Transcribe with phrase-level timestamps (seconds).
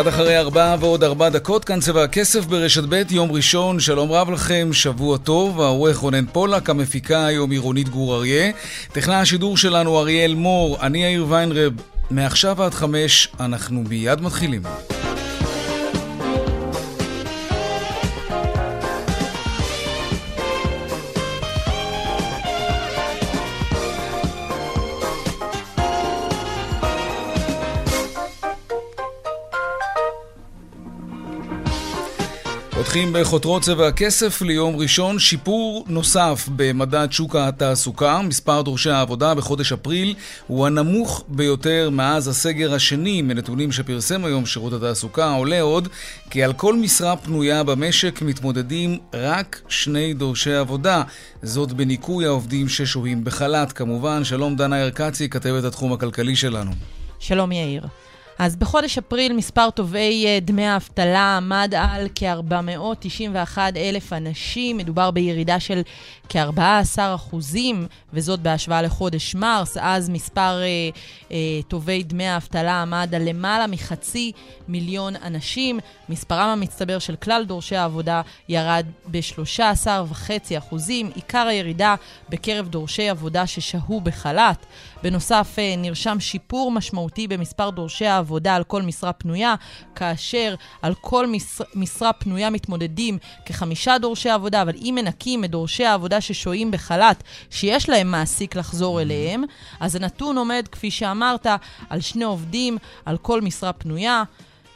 [0.00, 4.30] קצת אחרי ארבע ועוד ארבע דקות, כאן צבע הכסף ברשת ב', יום ראשון, שלום רב
[4.30, 8.50] לכם, שבוע טוב, העורך רונן פולק, המפיקה היום עירונית גור אריה,
[8.92, 11.72] טכנאי השידור שלנו אריאל מור, אני יאיר ויינרב,
[12.10, 14.62] מעכשיו עד חמש, אנחנו מיד מתחילים.
[32.90, 38.22] פותחים בחותרות צבע הכסף ליום ראשון, שיפור נוסף במדד שוק התעסוקה.
[38.22, 40.14] מספר דורשי העבודה בחודש אפריל
[40.46, 43.22] הוא הנמוך ביותר מאז הסגר השני.
[43.22, 45.88] מנתונים שפרסם היום שירות התעסוקה עולה עוד
[46.30, 51.02] כי על כל משרה פנויה במשק מתמודדים רק שני דורשי עבודה.
[51.42, 53.72] זאת בניכוי העובדים ששוהים בחל"ת.
[53.72, 56.70] כמובן, שלום דנה ירקצי, כתבת התחום הכלכלי שלנו.
[57.18, 57.82] שלום יאיר.
[58.42, 64.76] אז בחודש אפריל מספר תובעי אה, דמי האבטלה עמד על כ-491 אלף אנשים.
[64.76, 65.82] מדובר בירידה של
[66.28, 69.76] כ-14 אחוזים, וזאת בהשוואה לחודש מרס.
[69.80, 70.66] אז מספר אה,
[71.32, 74.32] אה, תובעי דמי האבטלה עמד על למעלה מחצי
[74.68, 75.78] מיליון אנשים.
[76.08, 81.10] מספרם המצטבר של כלל דורשי העבודה ירד ב-13.5 אחוזים.
[81.14, 81.94] עיקר הירידה
[82.28, 84.66] בקרב דורשי עבודה ששהו בחל"ת.
[85.02, 89.54] בנוסף, אה, נרשם שיפור משמעותי במספר דורשי העבודה על כל משרה פנויה,
[89.94, 95.84] כאשר על כל משרה, משרה פנויה מתמודדים כחמישה דורשי עבודה, אבל אם מנקים את דורשי
[95.84, 99.42] העבודה ששוהים בחל"ת, שיש להם מעסיק לחזור אליהם,
[99.80, 101.46] אז הנתון עומד, כפי שאמרת,
[101.90, 104.22] על שני עובדים על כל משרה פנויה.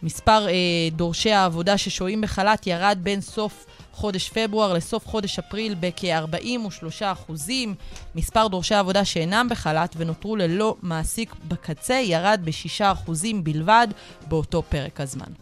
[0.02, 0.52] מספר אה,
[0.92, 7.74] דורשי העבודה ששוהים בחל"ת ירד בין סוף חודש פברואר לסוף חודש אפריל בכ-43 אחוזים.
[8.14, 13.88] מספר דורשי עבודה שאינם בחל"ת ונותרו ללא מעסיק בקצה ירד ב-6 אחוזים בלבד
[14.28, 15.32] באותו פרק הזמן.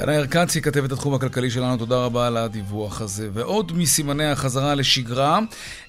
[0.00, 3.28] דנה ירקצי, כתבת התחום הכלכלי שלנו, תודה רבה על הדיווח הזה.
[3.32, 5.38] ועוד מסימני החזרה לשגרה,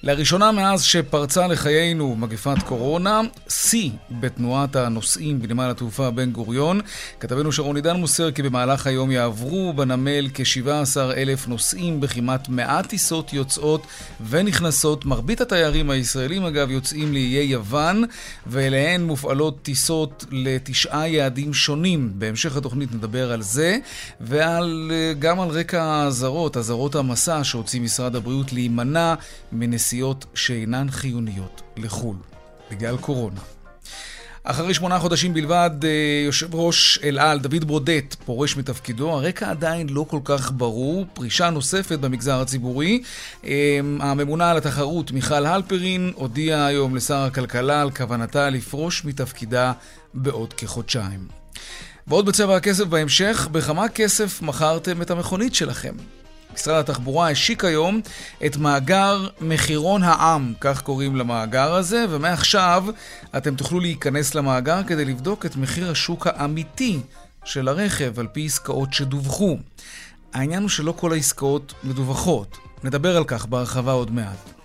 [0.02, 6.80] לראשונה מאז שפרצה לחיינו מגפת קורונה, שיא בתנועת הנוסעים בנמל התעופה בן גוריון.
[7.20, 13.32] כתבנו שרון עידן מוסר כי במהלך היום יעברו בנמל כ-17 אלף נוסעים בכמעט 100 טיסות
[13.32, 13.86] יוצאות
[14.28, 15.04] ונכנסות.
[15.04, 18.04] מרבית התיירים הישראלים, אגב, יוצאים לאיי יוון,
[18.46, 22.12] ואליהן מופעלות טיסות לתשעה יעדים שונים.
[22.14, 23.78] בהמשך התוכנית נדבר על זה.
[24.20, 29.14] וגם על רקע האזהרות, אזהרות המסע שהוציא משרד הבריאות להימנע
[29.52, 32.16] מנסיעות שאינן חיוניות לחו"ל
[32.70, 33.40] בגלל קורונה.
[34.44, 39.10] אחרי שמונה חודשים בלבד, אה, יושב ראש אל על, דוד ברודט, פורש מתפקידו.
[39.10, 41.06] הרקע עדיין לא כל כך ברור.
[41.14, 43.02] פרישה נוספת במגזר הציבורי.
[43.44, 49.72] אה, הממונה על התחרות, מיכל הלפרין, הודיעה היום לשר הכלכלה על כוונתה לפרוש מתפקידה
[50.14, 51.39] בעוד כחודשיים.
[52.10, 55.94] ועוד בצבע הכסף בהמשך, בכמה כסף מכרתם את המכונית שלכם?
[56.54, 58.00] משרד התחבורה השיק היום
[58.46, 62.84] את מאגר מחירון העם, כך קוראים למאגר הזה, ומעכשיו
[63.36, 67.00] אתם תוכלו להיכנס למאגר כדי לבדוק את מחיר השוק האמיתי
[67.44, 69.58] של הרכב על פי עסקאות שדווחו.
[70.32, 72.58] העניין הוא שלא כל העסקאות מדווחות.
[72.84, 74.59] נדבר על כך בהרחבה עוד מעט.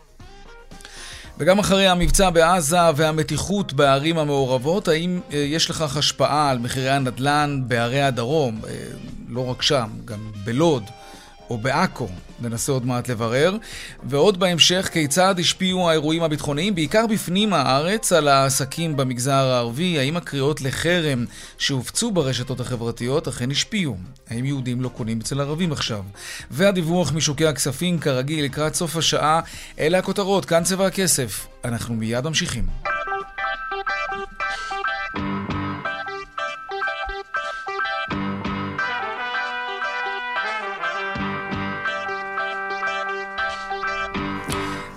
[1.39, 7.61] וגם אחרי המבצע בעזה והמתיחות בערים המעורבות, האם אה, יש לכך השפעה על מחירי הנדל"ן
[7.67, 8.59] בערי הדרום?
[8.67, 8.73] אה,
[9.29, 10.83] לא רק שם, גם בלוד.
[11.49, 12.07] או בעכו,
[12.39, 13.57] ננסה עוד מעט לברר.
[14.03, 19.99] ועוד בהמשך, כיצד השפיעו האירועים הביטחוניים, בעיקר בפנים הארץ, על העסקים במגזר הערבי?
[19.99, 21.25] האם הקריאות לחרם
[21.57, 23.97] שהופצו ברשתות החברתיות אכן השפיעו?
[24.29, 26.03] האם יהודים לא קונים אצל ערבים עכשיו?
[26.51, 29.39] והדיווח משוקי הכספים, כרגיל, לקראת סוף השעה,
[29.79, 31.47] אלה הכותרות, כאן צבע הכסף.
[31.65, 32.65] אנחנו מיד ממשיכים.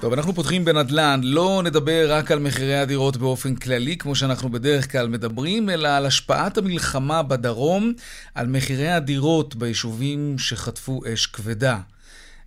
[0.08, 1.20] טוב, אנחנו פותחים בנדל"ן.
[1.22, 6.06] לא נדבר רק על מחירי הדירות באופן כללי, כמו שאנחנו בדרך כלל מדברים, אלא על
[6.06, 7.92] השפעת המלחמה בדרום
[8.34, 11.78] על מחירי הדירות ביישובים שחטפו אש כבדה.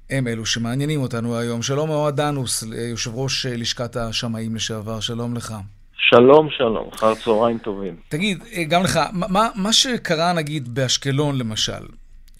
[0.09, 1.61] הם אלו שמעניינים אותנו היום.
[1.61, 5.53] שלום אוהד דנוס, יושב ראש לשכת השמאים לשעבר, שלום לך.
[5.95, 7.95] שלום, שלום, אחר צהריים טובים.
[8.09, 11.83] תגיד, אה, גם לך, מה, מה שקרה נגיד באשקלון למשל,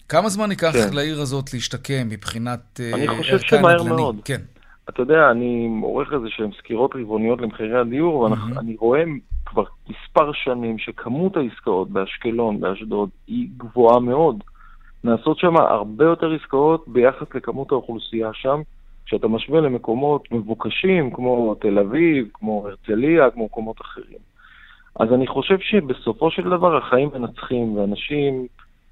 [0.08, 0.92] כמה זמן ייקח כן.
[0.92, 3.08] לעיר הזאת להשתקם מבחינת נדל"ני?
[3.08, 4.16] אני חושב שמהר מאוד.
[4.24, 4.40] כן.
[4.88, 8.80] אתה יודע, אני עורך איזה שהן סקירות רבעוניות למחירי הדיור, ואני mm-hmm.
[8.80, 9.02] רואה
[9.46, 14.44] כבר מספר שנים שכמות העסקאות באשקלון, באשדוד, היא גבוהה מאוד.
[15.04, 18.60] נעשות שם הרבה יותר עסקאות ביחס לכמות האוכלוסייה שם,
[19.06, 24.18] כשאתה משווה למקומות מבוקשים כמו תל אביב, כמו הרצליה, כמו מקומות אחרים.
[25.00, 28.46] אז אני חושב שבסופו של דבר החיים מנצחים, ואנשים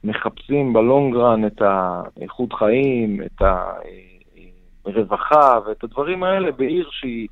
[0.05, 3.43] מחפשים בלונגרן את האיכות חיים, את
[4.85, 7.29] הרווחה ואת הדברים האלה בעיר שהיא...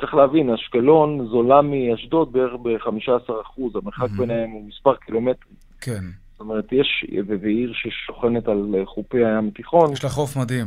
[0.00, 4.18] צריך להבין, אשקלון זולה מאשדוד בערך ב-15%, המרחק mm-hmm.
[4.18, 5.54] ביניהם הוא מספר קילומטרים.
[5.80, 6.00] כן.
[6.32, 7.06] זאת אומרת, יש,
[7.40, 9.92] ועיר ששוכנת על חופי הים התיכון.
[9.92, 10.66] יש לה חוף מדהים.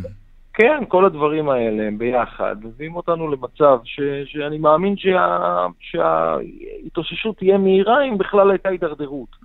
[0.53, 7.57] כן, כל הדברים האלה הם ביחד, מביאים אותנו למצב ש, שאני מאמין שה, שההתאוששות תהיה
[7.57, 9.35] מהירה אם בכלל הייתה הידרדרות.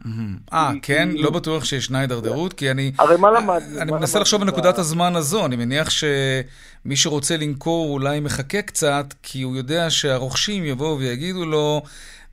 [0.52, 1.08] אה, כן?
[1.14, 2.92] לא בטוח שישנה הידרדרות, כי אני...
[2.98, 3.60] הרי מה למד?
[3.80, 9.42] אני מנסה לחשוב בנקודת הזמן הזו, אני מניח שמי שרוצה למכור אולי מחכה קצת, כי
[9.42, 11.82] הוא יודע שהרוכשים יבואו ויגידו לו...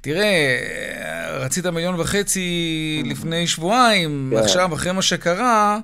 [0.01, 0.57] תראה,
[1.39, 4.37] רצית מיליון וחצי לפני שבועיים, כן.
[4.37, 5.79] עכשיו, אחרי מה שקרה,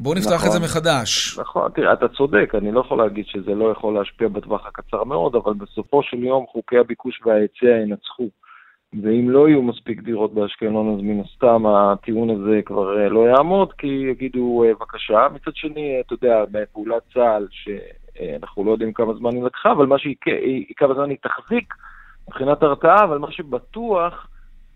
[0.00, 0.68] בואו נפתח נכון, את זה נכון.
[0.70, 1.38] מחדש.
[1.38, 5.34] נכון, תראה, אתה צודק, אני לא יכול להגיד שזה לא יכול להשפיע בטווח הקצר מאוד,
[5.34, 8.28] אבל בסופו של יום חוקי הביקוש וההיצע ינצחו.
[9.02, 13.72] ואם לא יהיו מספיק דירות באשקלון, אז מן הסתם הטיעון הזה כבר אה, לא יעמוד,
[13.72, 15.28] כי יגידו, אה, בבקשה.
[15.34, 19.98] מצד שני, אתה יודע, בפעולת צה"ל, שאנחנו לא יודעים כמה זמן היא לקחה, אבל מה
[19.98, 20.16] שהיא,
[20.76, 21.74] כמה זמן היא תחזיק
[22.28, 24.28] מבחינת הרתעה, אבל מה שבטוח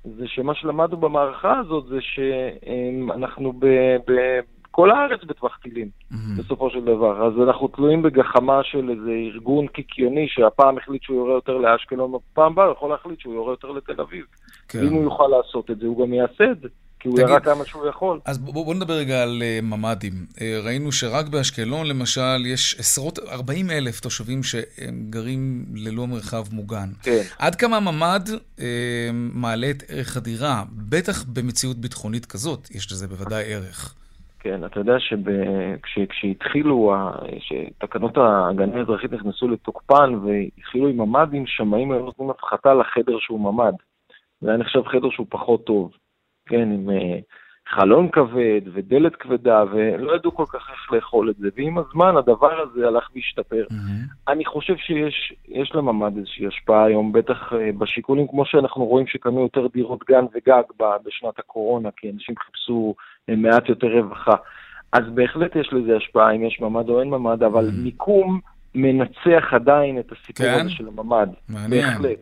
[0.05, 3.67] זה שמה שלמדנו במערכה הזאת זה שאנחנו ב...
[4.07, 4.41] ב
[4.79, 6.17] כל הארץ בטווח טילים, mm-hmm.
[6.39, 7.27] בסופו של דבר.
[7.27, 12.53] אז אנחנו תלויים בגחמה של איזה ארגון קיקיוני שהפעם החליט שהוא יורה יותר לאשקלון, בפעם
[12.53, 14.25] הבאה הוא יכול להחליט שהוא יורה יותר לתל אביב.
[14.69, 14.87] כן.
[14.87, 16.69] אם הוא יוכל לעשות את זה, הוא גם יעשה את זה.
[17.01, 18.21] כי הוא ירה כמה שהוא יכול.
[18.25, 20.13] אז בוא, בוא נדבר רגע על uh, ממ"דים.
[20.35, 26.89] Uh, ראינו שרק באשקלון, למשל, יש עשרות, 40 אלף תושבים שהם גרים ללא מרחב מוגן.
[27.03, 27.23] כן.
[27.39, 28.61] עד כמה ממ"ד uh,
[29.13, 30.63] מעלה את ערך הדירה?
[30.73, 33.95] בטח במציאות ביטחונית כזאת, יש לזה בוודאי ערך.
[34.41, 34.97] כן, אתה יודע
[35.87, 36.95] שכשהתחילו,
[37.39, 43.73] שתקנות ההגנה האזרחית נכנסו לתוקפן והתחילו עם ממ"דים, שמאים היו נותנים הפחתה לחדר שהוא ממ"ד.
[44.41, 45.93] זה היה נחשב חדר שהוא פחות טוב.
[46.47, 47.23] כן, עם uh,
[47.69, 51.49] חלון כבד ודלת כבדה, ולא ידעו כל כך איך לאכול את זה.
[51.57, 53.65] ועם הזמן הדבר הזה הלך והשתפר.
[53.71, 54.33] Mm-hmm.
[54.33, 59.67] אני חושב שיש לממ"ד איזושהי השפעה היום, בטח uh, בשיקולים, כמו שאנחנו רואים שקנו יותר
[59.67, 60.63] דירות גן וגג
[61.05, 62.95] בשנת הקורונה, כי אנשים חיפשו
[63.37, 64.35] מעט יותר רווחה.
[64.93, 67.83] אז בהחלט יש לזה השפעה, אם יש ממ"ד או אין ממ"ד, אבל mm-hmm.
[67.83, 68.41] מיקום
[68.75, 70.61] מנצח עדיין את הסיפור כן?
[70.61, 71.29] הזה של הממ"ד.
[71.49, 71.83] מעניין.
[71.83, 72.19] בהחלט.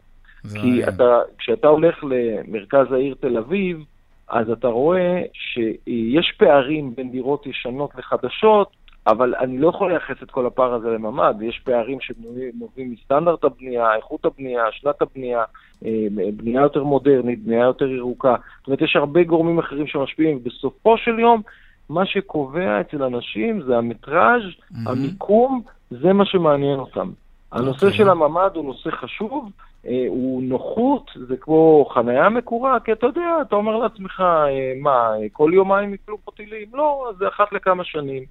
[0.54, 3.84] כי אתה, כשאתה הולך למרכז העיר תל אביב,
[4.28, 8.68] אז אתה רואה שיש פערים בין דירות ישנות לחדשות,
[9.06, 13.94] אבל אני לא יכול לייחס את כל הפער הזה לממ"ד, יש פערים שנובעים מסטנדרט הבנייה,
[13.96, 15.44] איכות הבנייה, שנת הבנייה,
[15.84, 16.06] אה,
[16.36, 18.36] בנייה יותר מודרנית, בנייה יותר ירוקה.
[18.58, 21.42] זאת אומרת, יש הרבה גורמים אחרים שמשפיעים, ובסופו של יום,
[21.88, 24.90] מה שקובע אצל אנשים זה המטראז', mm-hmm.
[24.90, 27.10] המיקום, זה מה שמעניין אותם.
[27.52, 27.84] הנושא okay.
[27.84, 27.98] אוקיי.
[27.98, 29.50] של הממ"ד הוא נושא חשוב,
[29.86, 35.10] אה, הוא נוחות, זה כמו חניה מקורה, כי אתה יודע, אתה אומר לעצמך, אה, מה,
[35.32, 36.68] כל יומיים יפלו פה טילים?
[36.74, 38.24] לא, זה אחת לכמה שנים.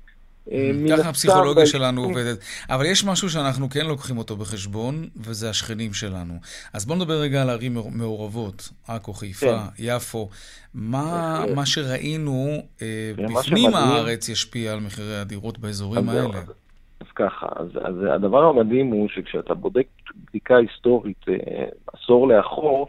[0.51, 2.37] אה, ככה הפסיכולוגיה שלנו עובדת.
[2.69, 6.33] אבל יש משהו שאנחנו כן לוקחים אותו בחשבון, וזה השכנים שלנו.
[6.73, 9.83] אז בואו נדבר רגע על ערים מעורבות, עכו, חיפה, כן.
[9.83, 10.29] יפו.
[10.73, 12.61] מה, מה שראינו
[13.17, 16.39] בפנים הארץ ישפיע על מחירי הדירות באזורים האלה?
[16.99, 19.87] אז ככה, אז, אז הדבר המדהים הוא שכשאתה בודק
[20.29, 22.87] בדיקה היסטורית אה, עשור לאחור,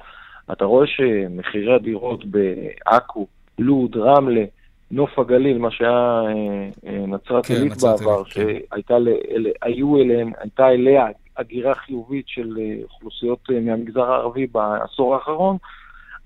[0.52, 3.26] אתה רואה שמחירי הדירות בעכו,
[3.58, 4.44] לוד, רמלה,
[4.90, 8.30] נוף הגליל, מה שהיה אה, אה, נצרת כן, עילית כן, בעבר, כן.
[8.30, 8.96] שהייתה
[9.96, 15.56] אליהם, הייתה אליה הגירה חיובית של אוכלוסיות מהמגזר הערבי בעשור האחרון,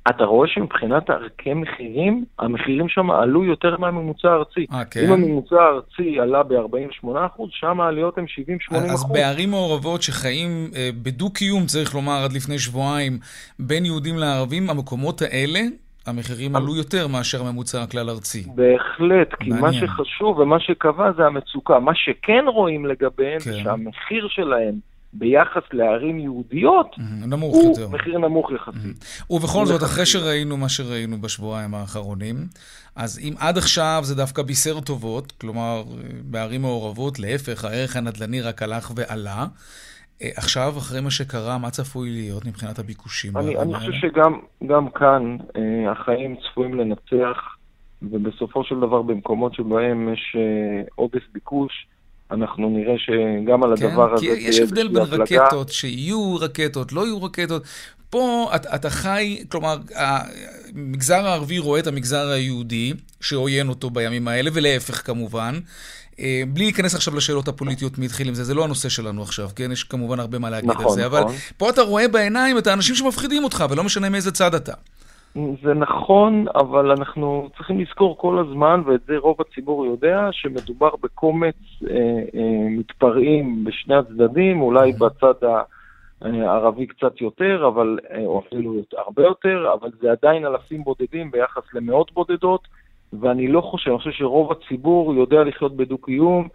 [0.09, 4.67] אתה רואה שמבחינת ערכי מחירים, המחירים שם עלו יותר מהממוצע הארצי.
[4.73, 5.01] אה, כן?
[5.07, 8.25] אם הממוצע הארצי עלה ב-48%, שם העליות הן
[8.73, 8.77] 70-80%.
[8.77, 13.19] אז בערים מעורבות שחיים אה, בדו-קיום, צריך לומר, עד לפני שבועיים,
[13.59, 15.61] בין יהודים לערבים, המקומות האלה,
[16.07, 18.47] המחירים עלו יותר מאשר הממוצע הכלל-ארצי.
[18.55, 19.63] בהחלט, כי מעניין.
[19.63, 21.79] מה שחשוב ומה שקבע זה המצוקה.
[21.79, 23.63] מה שכן רואים לגביהם, כן.
[23.63, 24.75] שהמחיר שלהם
[25.13, 27.89] ביחס לערים יהודיות, נמוך הוא יותר.
[27.89, 29.25] מחיר נמוך יחסית.
[29.31, 32.37] ובכל זאת, אחרי שראינו מה שראינו בשבועיים האחרונים,
[32.97, 35.83] אז אם עד עכשיו זה דווקא בישר טובות, כלומר,
[36.23, 39.47] בערים מעורבות, להפך, הערך הנדל"ני רק הלך ועלה,
[40.21, 43.37] עכשיו, אחרי מה שקרה, מה צפוי להיות מבחינת הביקושים?
[43.37, 43.93] אני, אני חושב
[44.63, 45.37] שגם כאן
[45.93, 47.37] החיים צפויים לנצח,
[48.03, 50.37] ובסופו של דבר במקומות שבהם יש
[50.95, 51.87] עודף ביקוש,
[52.31, 56.93] אנחנו נראה שגם על כן, הדבר הזה תהיה איזושהי יש הבדל בין רקטות, שיהיו רקטות,
[56.93, 57.63] לא יהיו רקטות.
[58.11, 64.51] פה אתה, אתה חי, כלומר, המגזר הערבי רואה את המגזר היהודי, שעוין אותו בימים האלה,
[64.55, 65.55] ולהפך כמובן.
[66.21, 69.49] אה, בלי להיכנס עכשיו לשאלות הפוליטיות מי התחיל עם זה, זה לא הנושא שלנו עכשיו,
[69.57, 69.73] כן?
[69.73, 71.19] יש כמובן הרבה מה להגיד נכון, על זה, נכון.
[71.23, 74.73] אבל פה אתה רואה בעיניים את האנשים שמפחידים אותך, ולא משנה מאיזה צד אתה.
[75.35, 81.55] זה נכון, אבל אנחנו צריכים לזכור כל הזמן, ואת זה רוב הציבור יודע, שמדובר בקומץ
[81.91, 81.97] אה,
[82.35, 85.35] אה, מתפרעים בשני הצדדים, אולי בצד
[86.21, 91.63] הערבי קצת יותר, אבל, אה, או אפילו הרבה יותר, אבל זה עדיין אלפים בודדים ביחס
[91.75, 92.69] למאות בודדות,
[93.13, 96.49] ואני לא חושב, אני חושב שרוב הציבור יודע לחיות בדו-קיום,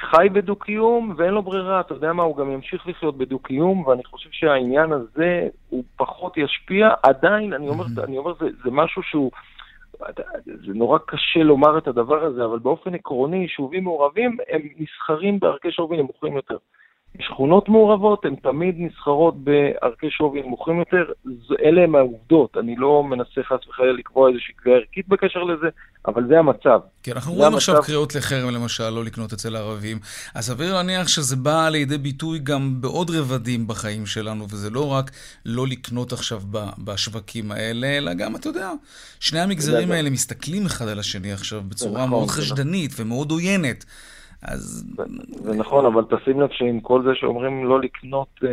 [0.00, 4.28] חי בדו-קיום ואין לו ברירה, אתה יודע מה, הוא גם ימשיך לחיות בדו-קיום, ואני חושב
[4.32, 6.88] שהעניין הזה הוא פחות ישפיע.
[7.02, 8.04] עדיין, אני אומר, mm-hmm.
[8.04, 9.30] אני אומר זה, זה משהו שהוא,
[10.44, 15.72] זה נורא קשה לומר את הדבר הזה, אבל באופן עקרוני, יישובים מעורבים הם נסחרים בערכי
[15.72, 16.56] שווי נמוכים יותר.
[17.20, 21.04] שכונות מעורבות הן תמיד נסחרות בערכי שווי נמוכים יותר,
[21.64, 25.66] אלה הן העובדות, אני לא מנסה חס וחלילה לקבוע איזושהי קביעה ערכית בקשר לזה,
[26.06, 26.80] אבל זה המצב.
[27.02, 27.56] כן, אנחנו רואים המצב...
[27.56, 29.98] עכשיו קריאות לחרם למשל, לא לקנות אצל הערבים,
[30.34, 35.10] אז סביר להניח שזה בא לידי ביטוי גם בעוד רבדים בחיים שלנו, וזה לא רק
[35.46, 36.40] לא לקנות עכשיו
[36.78, 38.70] בשווקים האלה, אלא גם, אתה יודע,
[39.20, 43.06] שני המגזרים האלה מסתכלים אחד על השני עכשיו בצורה נכון, מאוד חשדנית נכון.
[43.06, 43.84] ומאוד עוינת.
[44.42, 44.84] אז...
[45.30, 48.48] זה נכון, אבל תשים לב שעם כל זה שאומרים לא לקנות אה,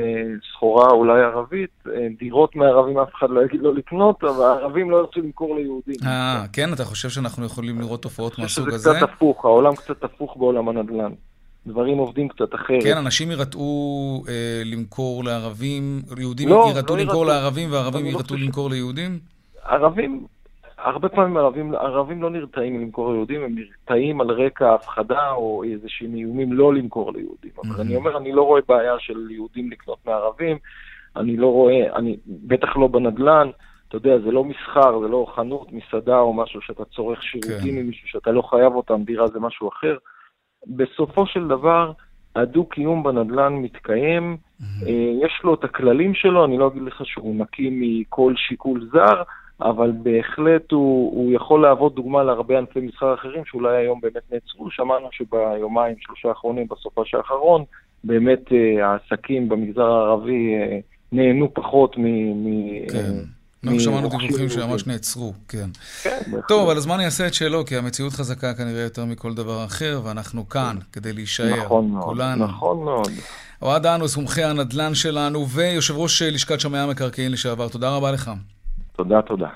[0.51, 4.97] סחורה אולי ערבית, אה, דירות מערבים אף אחד לא יגיד לא לקנות, אבל הערבים לא
[4.97, 5.95] ירצו למכור ליהודים.
[6.05, 6.73] אה, כן?
[6.73, 8.77] אתה חושב שאנחנו יכולים לראות תופעות מהסוג הזה?
[8.77, 11.11] זה קצת הפוך, העולם קצת הפוך בעולם הנדל"ן.
[11.67, 12.83] דברים עובדים קצת אחרת.
[12.83, 17.25] כן, אנשים ירתעו אה, למכור לערבים, יהודים לא, ירתעו לא למכור.
[17.25, 19.19] לערבים וערבים ירתעו לא למכור ליהודים?
[19.63, 20.25] ערבים,
[20.85, 25.89] הרבה פעמים ערבים, ערבים לא נרתעים מלמכור ליהודים, הם נרתעים על רקע הפחדה או איזה
[25.89, 27.51] שהם איומים לא למכור ליהודים.
[27.57, 27.69] Mm-hmm.
[27.73, 30.57] אבל אני אומר, אני לא רואה בעיה של יהודים לקנות מערבים,
[31.15, 33.49] אני לא רואה, אני בטח לא בנדל"ן,
[33.87, 37.81] אתה יודע, זה לא מסחר, זה לא חנות, מסעדה או משהו שאתה צורך שירותים כן.
[37.81, 39.97] ממישהו שאתה לא חייב אותם, דירה זה משהו אחר.
[40.67, 41.91] בסופו של דבר,
[42.35, 44.89] הדו-קיום בנדל"ן מתקיים, אמ-המ.
[45.25, 49.23] יש לו את הכללים שלו, אני לא אגיד לך שהוא נקי מכל שיקול זר,
[49.61, 54.71] אבל בהחלט הוא, הוא יכול להוות דוגמה להרבה ענפי מסחר אחרים שאולי היום באמת נעצרו.
[54.71, 57.63] שמענו שביומיים, שלושה האחרונים, בסוף האחרון,
[58.03, 60.79] באמת אה, העסקים במגזר הערבי אה,
[61.11, 62.05] נהנו פחות מ...
[62.47, 63.13] מ כן.
[63.63, 65.69] אנחנו שמענו דיווחים שממש נעצרו, כן.
[66.03, 70.01] כן, טוב, אבל הזמן יעשה את שלו, כי המציאות חזקה כנראה יותר מכל דבר אחר,
[70.03, 72.45] ואנחנו כאן כדי להישאר, נכון מאוד, כולנו.
[72.45, 73.11] נכון מאוד.
[73.61, 78.25] אוהד אנוס, מומחה הנדל"ן שלנו, ויושב ראש לשכת שמאי המקרקעין לשעבר, תודה רבה לך.
[78.25, 78.54] תודה,
[79.21, 79.47] תודה.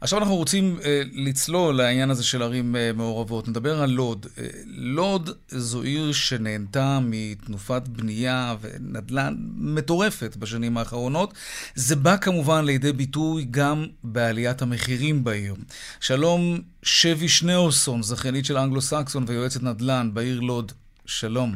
[0.00, 3.48] עכשיו אנחנו רוצים uh, לצלול לעניין הזה של ערים uh, מעורבות.
[3.48, 4.26] נדבר על לוד.
[4.26, 11.34] Uh, לוד זו עיר שנהנתה מתנופת בנייה ונדל"ן מטורפת בשנים האחרונות.
[11.74, 15.54] זה בא כמובן לידי ביטוי גם בעליית המחירים בעיר.
[16.00, 20.72] שלום שבי שניאורסון, זכיינית של אנגלו-סקסון ויועצת נדל"ן בעיר לוד.
[21.06, 21.54] שלום.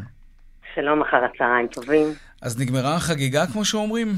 [0.75, 2.07] שלום, אחר הצהריים טובים.
[2.43, 4.09] אז נגמרה החגיגה, כמו שאומרים?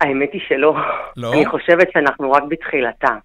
[0.00, 0.74] האמת היא שלא.
[1.16, 1.32] לא?
[1.32, 3.16] אני חושבת שאנחנו רק בתחילתה.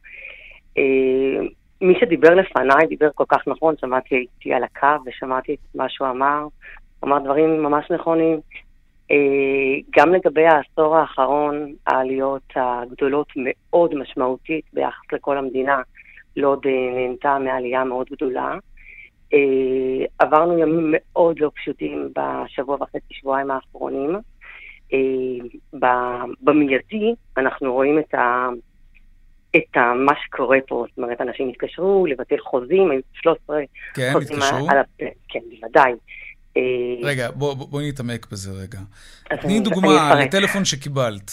[0.77, 1.48] אה,
[1.82, 6.10] מי שדיבר לפניי דיבר כל כך נכון, שמעתי איתי על הקו ושמעתי את מה שהוא
[6.10, 6.42] אמר,
[7.00, 8.39] הוא אמר דברים ממש נכונים.
[9.12, 9.15] אה,
[9.98, 15.82] גם לגבי העשור האחרון, העליות הגדולות מאוד משמעותית ביחס לכל המדינה,
[16.38, 18.58] לוד אה, נהנתה מעלייה מאוד גדולה.
[20.20, 24.15] עברנו ימים מאוד לא פשוטים בשבוע וחצי, שבועיים האחרונים.
[24.94, 25.80] אה,
[26.42, 28.48] במיידי אנחנו רואים את, ה,
[29.56, 33.62] את ה, מה שקורה פה, זאת אומרת, אנשים התקשרו לבטל חוזים, היו 13
[33.94, 34.70] כן, חוזים התקשרו?
[34.70, 34.88] על הפ...
[35.28, 35.94] כן, בוודאי.
[36.58, 36.62] אה,
[37.04, 38.80] רגע, בואי בוא, בוא נתעמק בזה רגע.
[39.42, 41.32] תני דוגמה על טלפון שקיבלת,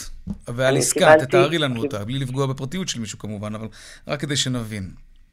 [0.49, 3.67] ועל עסקה, תתארי לנו אותה, בלי לפגוע בפרטיות של מישהו כמובן, אבל
[4.09, 4.83] רק כדי שנבין.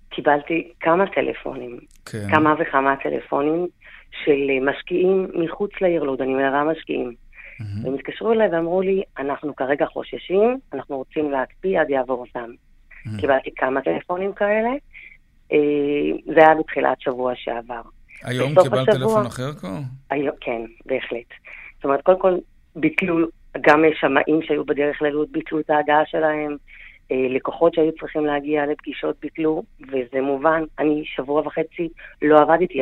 [0.10, 2.28] קיבלתי כמה טלפונים, כן.
[2.32, 3.68] כמה וכמה טלפונים
[4.24, 7.14] של משקיעים מחוץ לעיר לוד, אני מלווה משקיעים.
[7.62, 7.86] Mm-hmm.
[7.86, 12.50] והם התקשרו אליי ואמרו לי, אנחנו כרגע חוששים, אנחנו רוצים להקפיא עד יעבור אותם.
[12.50, 13.20] Mm-hmm.
[13.20, 14.70] קיבלתי כמה טלפונים כאלה,
[15.52, 17.82] אה, זה היה בתחילת שבוע שעבר.
[18.24, 19.78] היום קיבלת טלפון אחר כבר?
[20.10, 21.30] היום, כן, בהחלט.
[21.76, 22.38] זאת אומרת, קודם כל
[22.76, 23.28] ביטלו,
[23.62, 26.58] גם שמאים שהיו בדרך ללוד ביטלו את ההגעה שלהם,
[27.12, 31.90] אה, לקוחות שהיו צריכים להגיע לפגישות ביטלו, וזה מובן, אני שבוע וחצי
[32.22, 32.82] לא עבדתי,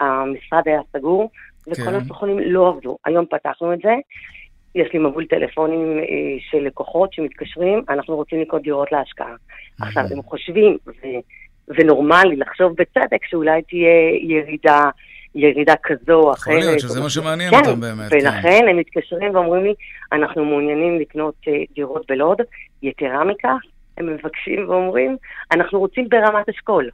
[0.00, 1.30] המשרד היה סגור,
[1.68, 1.94] וכל כן.
[1.94, 2.98] המסופונים לא עבדו.
[3.04, 3.94] היום פתחנו את זה,
[4.74, 6.04] יש לי מבול טלפונים אה,
[6.50, 9.34] של לקוחות שמתקשרים, אנחנו רוצים לקנות דירות להשקעה.
[9.80, 11.06] עכשיו, הם חושבים, ו,
[11.68, 14.90] ונורמלי לחשוב בצדק, שאולי תהיה ירידה.
[15.34, 16.54] ירידה כזו או אחרת.
[16.54, 18.10] יכול להיות שזה מה שמעניין כן, אותם באמת.
[18.10, 18.16] כן.
[18.16, 18.68] ולכן כן.
[18.68, 19.74] הם מתקשרים ואומרים לי,
[20.12, 22.38] אנחנו מעוניינים לקנות uh, דירות בלוד.
[22.82, 23.60] יתרה מכך,
[23.98, 25.16] הם מבקשים ואומרים,
[25.52, 26.90] אנחנו רוצים ברמת אשכול.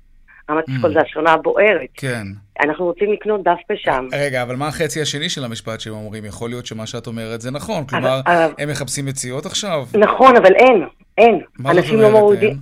[0.50, 0.72] רמת mm.
[0.72, 1.88] אשכול זה השכונה הבוערת.
[1.94, 2.26] כן.
[2.64, 4.06] אנחנו רוצים לקנות דווקא שם.
[4.12, 6.24] רגע, אבל מה החצי השני של המשפט שהם אומרים?
[6.24, 7.86] יכול להיות שמה שאת אומרת זה נכון.
[7.86, 8.20] כלומר,
[8.58, 9.86] הם מחפשים מציאות עכשיו?
[9.94, 10.86] נכון, אבל אין,
[11.18, 11.40] אין.
[11.66, 12.56] אנשים לא מורידים.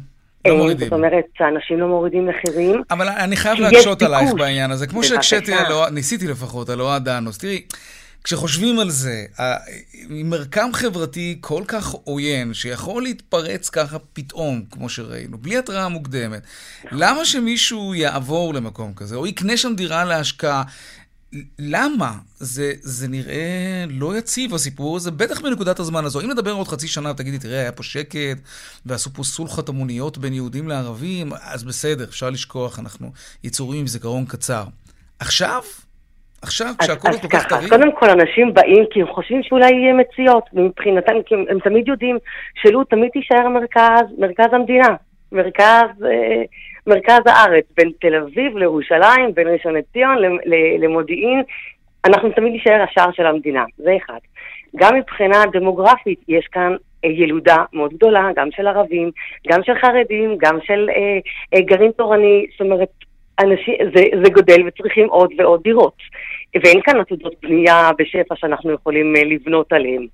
[0.46, 0.88] לא מורידים.
[0.88, 2.82] זאת אומרת שאנשים לא מורידים מחירים.
[2.90, 4.86] אבל אני חייב להקשות עלייך בעניין הזה.
[4.86, 5.52] כמו שהקשיתי,
[5.92, 7.38] ניסיתי לפחות, על אוהד דאנוס.
[7.38, 7.62] תראי,
[8.26, 9.24] כשחושבים על זה,
[10.08, 16.42] מרקם חברתי כל כך עוין, שיכול להתפרץ ככה פתאום, כמו שראינו, בלי התראה מוקדמת,
[16.92, 20.62] למה שמישהו יעבור למקום כזה, או יקנה שם דירה להשקעה?
[21.58, 22.18] למה?
[22.38, 26.20] זה, זה נראה לא יציב הסיפור הזה, בטח בנקודת הזמן הזו.
[26.20, 28.38] אם נדבר עוד חצי שנה, תגידי, תראה, היה פה שקט,
[28.86, 33.12] ועשו פה סולחת המוניות בין יהודים לערבים, אז בסדר, אפשר לשכוח, אנחנו
[33.44, 34.64] יצורים עם זיכרון קצר.
[35.18, 35.62] עכשיו,
[36.46, 37.68] עכשיו, כשהכול הוא כל כך טרי?
[37.68, 40.44] קודם כל, אנשים באים כי הם חושבים שאולי יהיה מציאות.
[40.52, 42.18] מבחינתם, כי הם, הם תמיד יודעים
[42.62, 44.94] שלוד תמיד תישאר מרכז, מרכז המדינה.
[45.32, 46.42] מרכז, אה,
[46.86, 50.16] מרכז הארץ, בין תל אביב לירושלים, בין ראשון לציון
[50.78, 51.42] למודיעין.
[52.04, 54.18] אנחנו תמיד נשאר השער של המדינה, זה אחד.
[54.76, 59.10] גם מבחינה דמוגרפית, יש כאן אה, ילודה מאוד גדולה, גם של ערבים,
[59.48, 61.18] גם של חרדים, גם של אה,
[61.54, 62.88] אה, גרעין תורני, זאת אומרת,
[63.40, 65.96] אנשים, זה, זה גודל וצריכים עוד ועוד דירות.
[66.64, 70.06] ואין כאן עתודות בנייה בשפע שאנחנו יכולים uh, לבנות עליהן.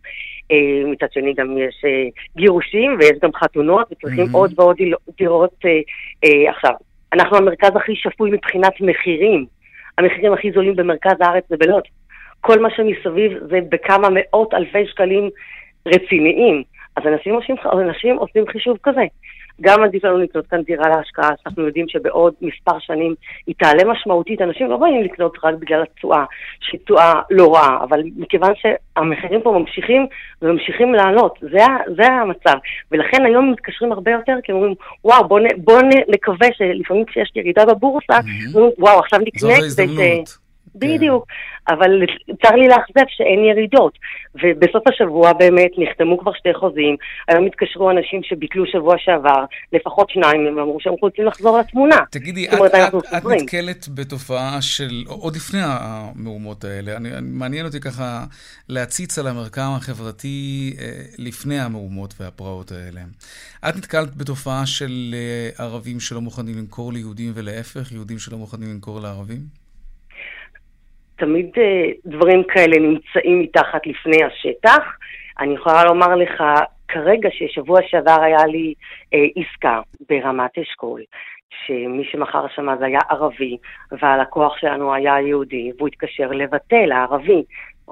[0.53, 4.37] Uh, מצד שני גם יש uh, גירושים ויש גם חתונות וצריכים mm-hmm.
[4.37, 4.77] עוד ועוד
[5.19, 5.55] דירות.
[6.49, 6.73] עכשיו,
[7.13, 9.47] אנחנו המרכז הכי שפוי מבחינת מחירים.
[9.99, 11.83] המחירים הכי זולים במרכז הארץ זה בלוד.
[12.41, 15.31] כל מה שמסביב זה בכמה מאות אלפי שקלים
[15.87, 16.63] רציניים.
[16.97, 19.05] אז אנשים עושים, אנשים עושים חישוב כזה.
[19.61, 23.15] גם עדיף לנו לקנות כאן דירה להשקעה, שאנחנו יודעים שבעוד מספר שנים
[23.47, 24.43] היא תעלה משמעותית.
[24.43, 26.25] אנשים לא באים לקנות רק בגלל התשואה,
[26.61, 30.07] שהיא תשואה לא רעה, אבל מכיוון שהמחירים פה ממשיכים
[30.43, 31.65] וממשיכים לעלות, זה,
[31.97, 32.59] זה המצב.
[32.93, 37.67] ולכן היום מתקשרים הרבה יותר, כי הם אומרים, וואו, בואו בוא נקווה שלפעמים כשיש ירידה
[37.67, 38.59] בבורסה, mm-hmm.
[38.79, 40.42] וואו, עכשיו נקנה כדי ש...
[40.75, 41.27] בדיוק.
[41.69, 41.91] אבל
[42.43, 43.99] צר לי לאכזב שאין ירידות.
[44.35, 46.97] ובסוף השבוע באמת נחתמו כבר שתי חוזים.
[47.29, 51.97] היום התקשרו אנשים שביטלו שבוע שעבר, לפחות שניים, הם אמרו שהם רוצים לחזור לתמונה.
[52.11, 57.81] תגידי, את, אומרת, את, את נתקלת בתופעה של, עוד לפני המהומות האלה, אני, מעניין אותי
[57.81, 58.25] ככה
[58.69, 60.87] להציץ על המרקם החברתי אה,
[61.19, 63.01] לפני המהומות והפרעות האלה.
[63.69, 69.01] את נתקלת בתופעה של אה, ערבים שלא מוכנים למכור ליהודים ולהפך, יהודים שלא מוכנים למכור
[69.01, 69.62] לערבים?
[71.23, 74.85] תמיד אה, דברים כאלה נמצאים מתחת לפני השטח.
[75.41, 76.43] אני יכולה לומר לך,
[76.89, 78.75] כרגע ששבוע שעבר היה לי
[79.15, 81.01] אה, עסקה ברמת אשכול,
[81.67, 83.57] שמי שמכר שם זה היה ערבי,
[83.93, 87.43] והלקוח שלנו היה יהודי, והוא התקשר לבטל, הערבי.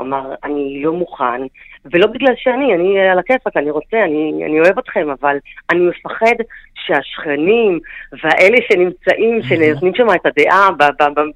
[0.01, 1.43] הוא אמר, אני לא מוכן,
[1.85, 5.37] ולא בגלל שאני, אני על הכיפאק, אני רוצה, אני, אני אוהב אתכם, אבל
[5.71, 6.35] אני מפחד
[6.75, 7.81] שהשכנים
[8.23, 10.71] והאלה שנמצאים, שנותנים שם את הדעה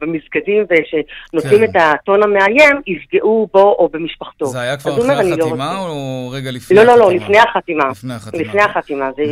[0.00, 1.64] במסגדים ושנותנים כן.
[1.64, 4.46] את הטון המאיים, יפגעו בו או במשפחתו.
[4.46, 6.96] זה היה כבר אחרי לא החתימה לא או רגע לפני לא, החתימה?
[6.96, 7.85] לא, לא, לפני החתימה.
[7.90, 8.42] לפני החתימה.
[8.42, 9.22] לפני החתימה, זה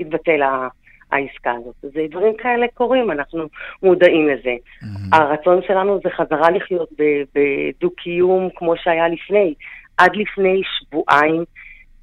[0.00, 0.42] התבטל
[1.14, 1.74] העסקה הזאת.
[1.82, 3.44] זה דברים כאלה קורים, אנחנו
[3.82, 4.50] מודעים לזה.
[4.50, 5.16] Mm-hmm.
[5.16, 6.88] הרצון שלנו זה חזרה לחיות
[7.34, 9.54] בדו-קיום כמו שהיה לפני.
[9.98, 11.44] עד לפני שבועיים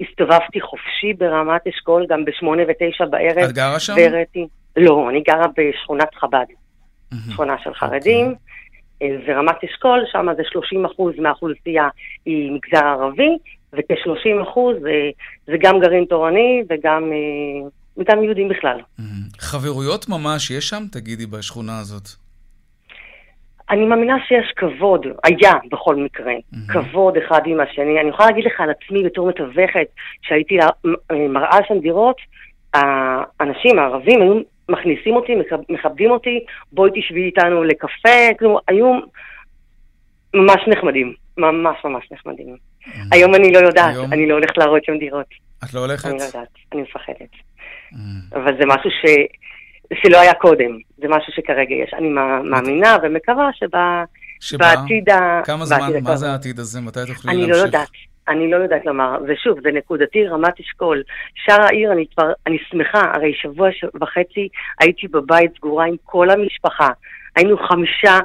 [0.02, 3.50] הסתובבתי חופשי ברמת אשכול, גם בשמונה ותשע בערב.
[3.50, 3.93] את גרה שם?
[3.97, 4.47] והראיתי...
[4.78, 7.32] לא, אני גרה בשכונת חב"ד, mm-hmm.
[7.32, 8.28] שכונה של חרדים.
[8.28, 8.30] Okay.
[8.30, 8.52] אוקיי.
[9.02, 11.88] אה, ורמת אשכול, שם זה 30 אחוז מהאוכלוסייה
[12.26, 13.38] היא מגזר ערבי,
[13.74, 15.10] וכ-30 אחוז זה,
[15.45, 17.69] זה גם גרעין תורני וגם אה,
[18.01, 18.77] וגם יהודים בכלל.
[19.39, 22.07] חברויות ממש יש שם, תגידי, בשכונה הזאת?
[23.69, 26.73] אני מאמינה שיש כבוד, היה בכל מקרה, mm-hmm.
[26.73, 28.01] כבוד אחד עם השני.
[28.01, 29.87] אני יכולה להגיד לך על עצמי בתור מתווכת,
[30.21, 30.57] שהייתי
[31.29, 32.17] מראה שם דירות,
[32.73, 34.33] האנשים הערבים היו
[34.69, 35.33] מכניסים אותי,
[35.69, 36.39] מכבדים אותי,
[36.71, 38.99] בואי תשבי איתנו לקפה, כלומר, היו
[40.33, 42.55] ממש נחמדים, ממש ממש נחמדים.
[42.55, 42.89] Mm-hmm.
[43.11, 44.13] היום אני לא יודעת, היום...
[44.13, 45.27] אני לא הולכת להראות שם דירות.
[45.63, 46.05] את לא הולכת?
[46.05, 47.29] אני לא יודעת, אני מפחדת.
[47.91, 48.36] Mm.
[48.36, 49.06] אבל זה משהו ש...
[49.93, 51.93] שלא היה קודם, זה משהו שכרגע יש.
[51.93, 52.10] אני
[52.43, 53.49] מאמינה ומקווה
[54.39, 55.41] שבעתיד ה...
[55.45, 56.82] כמה זמן, מה זה העתיד הזה?
[56.82, 57.49] מתי תוכלי להמשיך?
[57.49, 57.89] אני לא יודעת.
[58.27, 61.04] אני לא יודעת לומר, ושוב, זה נקודתי, רמת אשכול.
[61.36, 63.69] שאר העיר, אני כבר, אני שמחה, הרי שבוע.
[64.01, 64.47] וחצי
[64.80, 66.88] הייתי בבית סגורה עם כל המשפחה.
[67.36, 68.19] היינו חמישה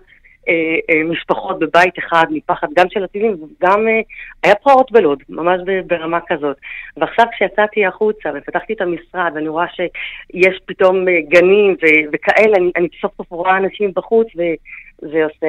[1.11, 4.01] משפחות בבית אחד מפחד גם של הטילים, וגם אה,
[4.43, 6.57] היה פרעות בלוד, ממש ברמה כזאת.
[6.97, 12.71] ועכשיו כשיצאתי החוצה ופתחתי את המשרד ואני רואה שיש פתאום אה, גנים ו- וכאלה, אני,
[12.77, 15.47] אני סוף סוף רואה אנשים בחוץ וזה עושה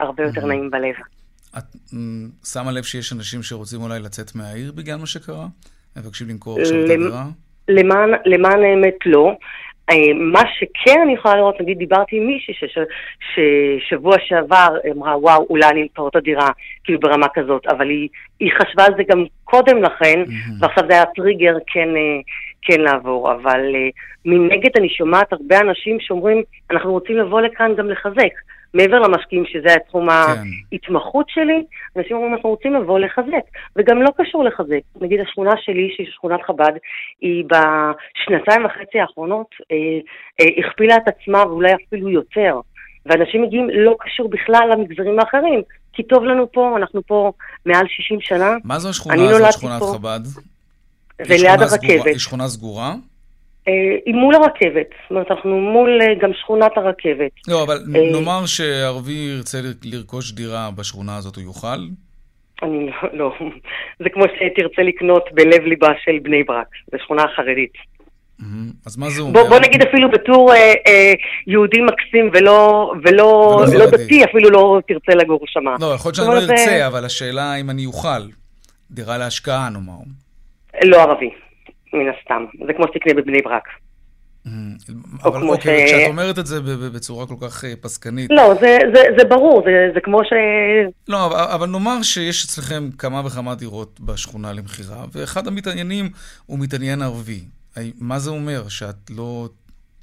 [0.00, 0.94] הרבה יותר נעים בלב.
[1.58, 1.64] את
[2.52, 5.46] שמה לב שיש אנשים שרוצים אולי לצאת מהעיר בגלל מה שקרה?
[5.96, 7.24] מבקשים למכור עכשיו את הדירה?
[7.68, 9.32] למען, למען האמת לא.
[9.90, 12.54] אה, מה שכן אני יכולה לראות, נגיד דיברתי עם מישהי
[13.34, 16.48] ששבוע שעבר אמרה, וואו, אולי אני אמכור את הדירה,
[16.84, 18.08] כאילו ברמה כזאת, אבל היא,
[18.40, 20.52] היא חשבה על זה גם קודם לכן, mm-hmm.
[20.60, 22.20] ועכשיו זה היה טריגר כן, אה,
[22.62, 23.32] כן לעבור.
[23.32, 23.88] אבל אה,
[24.24, 28.34] מנגד אני שומעת הרבה אנשים שאומרים, אנחנו רוצים לבוא לכאן גם לחזק.
[28.74, 30.16] מעבר למשקיעים, שזה התחום כן.
[30.72, 31.64] ההתמחות שלי,
[31.96, 33.44] אנשים אומרים, אנחנו רוצים לבוא לחזק.
[33.76, 35.00] וגם לא קשור לחזק.
[35.00, 36.72] נגיד השכונה שלי, שהיא שכונת חב"ד,
[37.20, 39.76] היא בשנתיים וחצי האחרונות אה,
[40.40, 42.60] אה, הכפילה את עצמה ואולי אפילו יותר.
[43.06, 47.32] ואנשים מגיעים לא קשור בכלל למגזרים האחרים, כי טוב לנו פה, אנחנו פה
[47.66, 48.56] מעל 60 שנה.
[48.64, 49.92] מה זו השכונה הזאת, שכונת פה.
[49.94, 50.20] חב"ד?
[51.22, 52.06] זה ליד הרכבת.
[52.06, 52.94] היא שכונה סגורה?
[53.68, 57.30] אה, היא מול הרכבת, זאת אומרת, אנחנו מול אה, גם שכונת הרכבת.
[57.48, 61.78] לא, אבל אה, נאמר שערבי ירצה לרכוש דירה בשכונה הזאת, הוא יוכל?
[62.62, 63.34] אני לא, לא.
[64.02, 67.72] זה כמו שתרצה לקנות בלב ליבה של בני ברק, זו שכונה חרדית.
[68.86, 69.44] אז מה זה אומר?
[69.48, 71.12] בוא, נגיד אפילו בתור אה, אה,
[71.46, 75.64] יהודי מקסים ולא, ולא, ולא דתי, אפילו לא תרצה לגור שם.
[75.80, 78.22] לא, יכול להיות שאני לא ארצה, אבל השאלה אם אני אוכל.
[78.90, 79.98] דירה להשקעה, נאמר.
[80.84, 81.30] לא ערבי.
[81.92, 82.44] מן הסתם.
[82.66, 83.68] זה כמו שתקנה בבני ברק.
[84.46, 84.50] Mm,
[85.24, 86.56] אבל אוקיי, כשאת אומרת את זה
[86.94, 88.30] בצורה כל כך אה, פסקנית...
[88.30, 90.32] לא, זה, זה, זה ברור, זה, זה כמו ש...
[91.08, 96.08] לא, אבל, אבל נאמר שיש אצלכם כמה וכמה דירות בשכונה למכירה, ואחד המתעניינים
[96.46, 97.40] הוא מתעניין ערבי.
[98.00, 98.68] מה זה אומר?
[98.68, 99.48] שאת לא,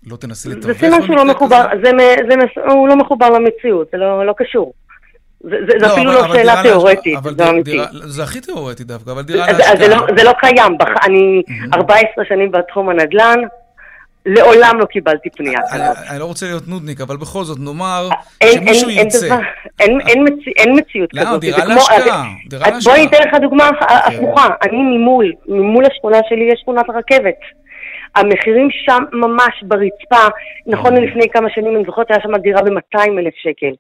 [0.07, 0.73] לא תנסי לתווך כזה?
[0.73, 1.91] זה סימן שהוא לא מחובר, זה,
[2.29, 4.73] זה, הוא לא מחובר למציאות, זה לא, לא קשור.
[5.49, 7.77] זה, זה לא, אפילו אבל, לא שאלה תיאורטית, זה אמיתי.
[7.91, 9.75] זה הכי תיאורטי דווקא, אבל דירה להשקעה...
[9.77, 11.77] זה, לא, זה לא קיים, בח, אני mm-hmm.
[11.77, 13.39] 14 שנים בתחום הנדל"ן,
[14.25, 15.97] לעולם לא קיבלתי פנייה כזאת.
[16.09, 18.09] אני לא רוצה להיות נודניק, אבל בכל זאת, נאמר
[18.43, 19.37] שמישהו ירצה.
[19.79, 21.27] אין מציאות כזאת.
[21.27, 21.37] למה?
[21.37, 22.23] דירה להשקעה.
[22.83, 24.17] בואי ניתן לך דוגמה אוקיי.
[24.17, 24.47] הפוכה.
[24.61, 27.39] אני ממול, ממול השכונה שלי יש שכונת הרכבת.
[28.15, 30.35] המחירים שם ממש ברצפה.
[30.67, 30.93] נכון.
[30.95, 33.73] לפני כמה שנים, אני זוכרת, היה שם דירה ב-200 אלף שקל.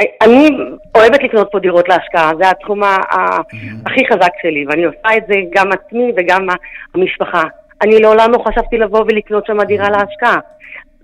[0.00, 0.48] אני
[0.94, 2.80] אוהבת לקנות פה דירות להשקעה, זה התחום
[3.86, 6.46] הכי חזק שלי, ואני עושה את זה גם עצמי וגם
[6.94, 7.42] המשפחה.
[7.82, 10.36] אני לעולם לא חשבתי לבוא ולקנות שם דירה להשקעה.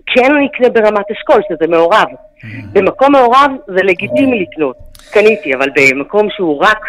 [0.05, 2.07] כן אני אקנה ברמת אשכול, שזה מעורב.
[2.73, 4.75] במקום מעורב זה לגיטימי לקנות.
[5.11, 6.79] קניתי, אבל במקום שהוא רק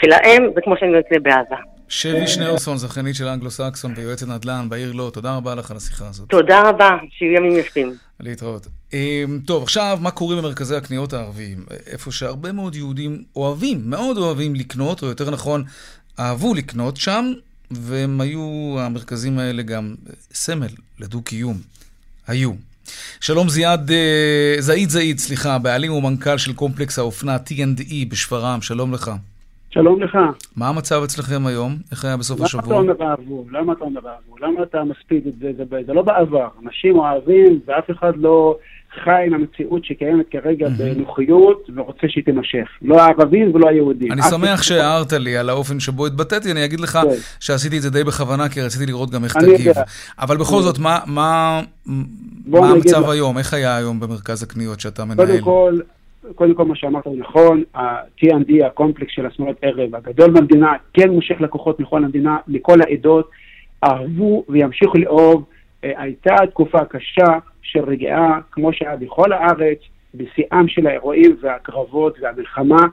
[0.00, 1.54] שלהם, זה כמו שאני אקנה בעזה.
[1.88, 6.28] שבי שניאורסון, זכיינית של אנגלו-סקסון ויועצת נדל"ן בעיר לוד, תודה רבה לך על השיחה הזאת.
[6.28, 7.92] תודה רבה, שיהיו ימים יפים.
[8.22, 8.66] להתראות.
[8.92, 11.64] אמ, טוב, עכשיו, מה קורה במרכזי הקניות הערביים?
[11.86, 15.64] איפה שהרבה מאוד יהודים אוהבים, מאוד אוהבים לקנות, או יותר נכון,
[16.18, 17.32] אהבו לקנות שם,
[17.70, 19.94] והם היו, המרכזים האלה גם
[20.34, 21.60] סמל לדו-קיום.
[22.26, 22.52] היו.
[23.20, 29.10] שלום זיאד, אה, זעיד זעיד, סליחה, בעלים ומנכ"ל של קומפלקס האופנה T&E בשפרעם, שלום לך.
[29.74, 30.18] שלום לך.
[30.56, 31.76] מה המצב אצלכם היום?
[31.90, 32.82] איך היה בסוף למה השבוע?
[32.82, 33.46] למה אתה אומר בעבור?
[33.52, 34.36] למה אתה אומר בעבור?
[34.40, 35.52] למה אתה מספיד את זה?
[35.56, 36.48] זה, זה, זה לא בעבר.
[36.64, 38.56] אנשים אוהבים ואף אחד לא
[39.04, 40.70] חי עם המציאות שקיימת כרגע mm-hmm.
[40.78, 42.68] בנוחיות ורוצה שהיא תימשך.
[42.82, 44.12] לא הערבים ולא היהודים.
[44.12, 47.08] אני שמח שהערת לי על האופן שבו התבטאתי, אני אגיד לך כן.
[47.40, 49.66] שעשיתי את זה די בכוונה, כי רציתי לראות גם איך תגיב.
[49.66, 49.82] יודע.
[50.18, 50.62] אבל בכל.
[50.62, 51.60] זאת, מה, מה,
[52.46, 53.38] מה המצב היום?
[53.38, 55.26] איך היה היום במרכז הקניות שאתה מנהל?
[55.26, 55.78] קודם כל...
[56.34, 61.40] קודם כל מה שאמרת הוא נכון, ה-T&D, הקומפלקס של השמאלות ערב הגדול במדינה, כן מושך
[61.40, 63.30] לקוחות מכל המדינה, מכל העדות,
[63.84, 65.44] אהבו וימשיכו לאהוב.
[65.84, 69.78] אה, הייתה תקופה קשה של רגיעה, כמו שהיה בכל הארץ,
[70.14, 72.86] בשיאם של האירועים והקרבות והמלחמה,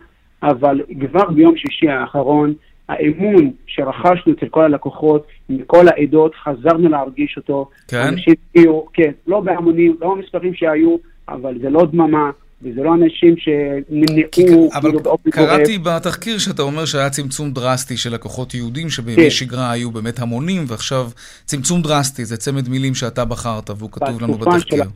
[0.44, 2.54] אבל כבר ביום שישי האחרון,
[2.90, 7.70] האמון שרכשנו אצל כל הלקוחות מכל העדות, חזרנו להרגיש אותו.
[7.88, 7.98] כן?
[7.98, 10.96] אנשים הגיעו, כן, לא בהמונים, לא המספרים שהיו,
[11.30, 12.32] אבל זה לא דממה,
[12.64, 18.14] וזה לא אנשים שנמנעו אבל כאילו באופן קראתי בתחקיר שאתה אומר שהיה צמצום דרסטי של
[18.14, 19.30] לקוחות יהודים, שבימי כן.
[19.30, 21.08] שגרה היו באמת המונים, ועכשיו
[21.46, 24.84] צמצום דרסטי, זה צמד מילים שאתה בחרת והוא כתוב לנו בתחקיר.
[24.84, 24.90] של...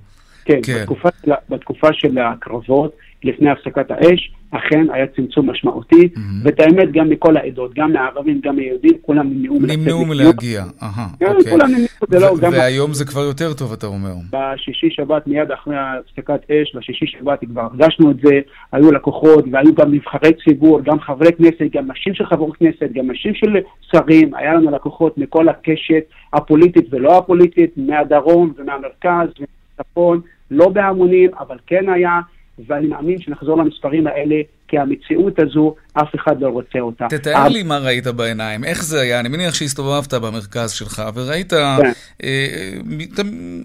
[0.46, 0.82] כן, כן.
[0.82, 1.32] בתקופה, של...
[1.50, 6.20] בתקופה של הקרבות, לפני הפסקת האש, אכן היה צמצום משמעותי, mm-hmm.
[6.44, 11.52] ואת האמת גם מכל העדות, גם מהערבים, גם מהיהודים, כולם נמנעו נמנעו מלהגיע, אהה, אוקיי.
[11.52, 12.38] כולם נמנעו, זה לא...
[12.42, 14.14] גם והיום זה כבר יותר טוב, אתה אומר.
[14.30, 18.40] בשישי שבת, מיד אחרי הפסקת אש, בשישי שבת כבר הרגשנו את זה,
[18.72, 23.12] היו לקוחות, והיו גם נבחרי ציבור, גם חברי כנסת, גם נשים של חברי כנסת, גם
[23.12, 30.70] נשים של שרים, היה לנו לקוחות מכל הקשת הפוליטית ולא הפוליטית, מהדרום ומהמרכז ומהצפון, לא
[30.70, 32.20] בהמונים, אבל כן היה
[32.68, 34.36] ואני מאמין שנחזור למספרים האלה,
[34.68, 37.08] כי המציאות הזו, אף אחד לא רוצה אותה.
[37.10, 39.20] תתאר לי מה ראית בעיניים, איך זה היה.
[39.20, 41.92] אני מניח שהסתובבת במרכז שלך וראית כן.
[42.24, 42.72] אה,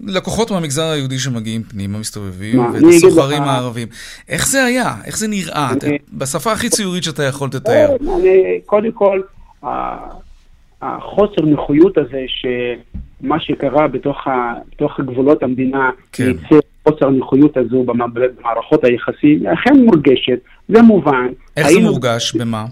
[0.07, 3.87] לקוחות מהמגזר היהודי שמגיעים פנימה, מסתובבים, ואת הסוחרים הערבים.
[4.29, 4.95] איך זה היה?
[5.05, 5.69] איך זה נראה?
[5.83, 5.97] אני...
[6.13, 7.95] בשפה הכי ציורית שאתה יכול לתאר.
[8.19, 9.21] אני, קודם כל,
[10.81, 16.23] החוסר נוחיות הזה, שמה שקרה בתוך, ה, בתוך גבולות המדינה, כן.
[16.23, 21.27] ייצר חוסר הנוחיות הזו במערכות היחסים, אכן מורגשת, זה מובן.
[21.57, 21.81] איך היינו...
[21.81, 22.35] זה מורגש?
[22.35, 22.65] במה?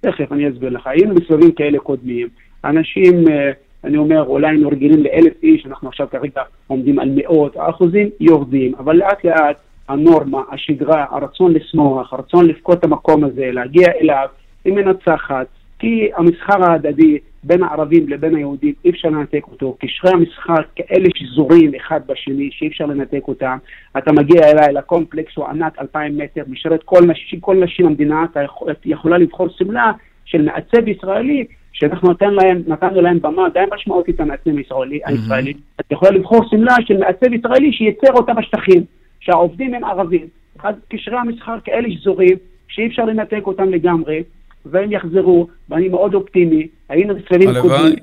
[0.00, 0.86] תכף, אני אסביר לך.
[0.86, 2.28] היינו בסבבים כאלה קודמים.
[2.64, 3.50] אנשים, אה,
[3.84, 8.74] אני אומר, אולי היינו רגילים לאלף איש, אנחנו עכשיו כרגע עומדים על מאות, האחוזים יורדים,
[8.78, 9.56] אבל לאט לאט
[9.88, 14.28] הנורמה, השגרה, הרצון לשמוח, הרצון לבכות את המקום הזה, להגיע אליו,
[14.64, 15.46] היא מנצחת,
[15.78, 19.76] כי המסחר ההדדי בין הערבים לבין היהודים, אי אפשר לנתק אותו.
[19.80, 23.58] קשרי המסחר כאלה שזורים אחד בשני, שאי אפשר לנתק אותם.
[23.98, 28.42] אתה מגיע אליי לקומפלקס, הוא ענק אלפיים מטר, משרת כל נשים, כל נשים המדינה, אתה
[28.42, 29.92] יכול, יכולה לבחור שמלה
[30.24, 35.52] של מעצב ישראלי, שאנחנו נתן להם, נתנו להם במה די משמעותית המעצב הישראלי, הישראלי.
[35.80, 38.84] אתה יכול לבחור שמלה של מעצב ישראלי שייצר אותה בשטחים,
[39.20, 40.26] שהעובדים הם ערבים.
[40.62, 42.36] אז קשרי המסחר כאלה שזורים,
[42.68, 44.22] שאי אפשר לנתק אותם לגמרי.
[44.66, 47.94] והם יחזרו, ואני מאוד אופטימי, היינו בסבבים קודמים.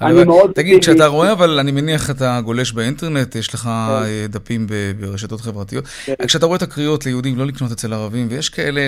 [0.00, 0.52] אני מאוד...
[0.52, 3.68] תגיד, כשאתה רואה, אבל אני מניח אתה גולש באינטרנט, יש לך כן.
[3.68, 4.66] אה, דפים
[5.00, 5.84] ברשתות חברתיות.
[5.84, 6.14] כן.
[6.26, 8.80] כשאתה רואה את הקריאות ליהודים לא לקנות אצל ערבים, ויש כאלה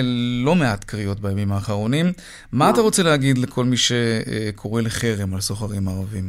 [0.45, 2.05] לא מעט קריאות בימים האחרונים,
[2.51, 6.23] מה אתה רוצה להגיד לכל מי שקורא לחרם על סוחרים ערבים?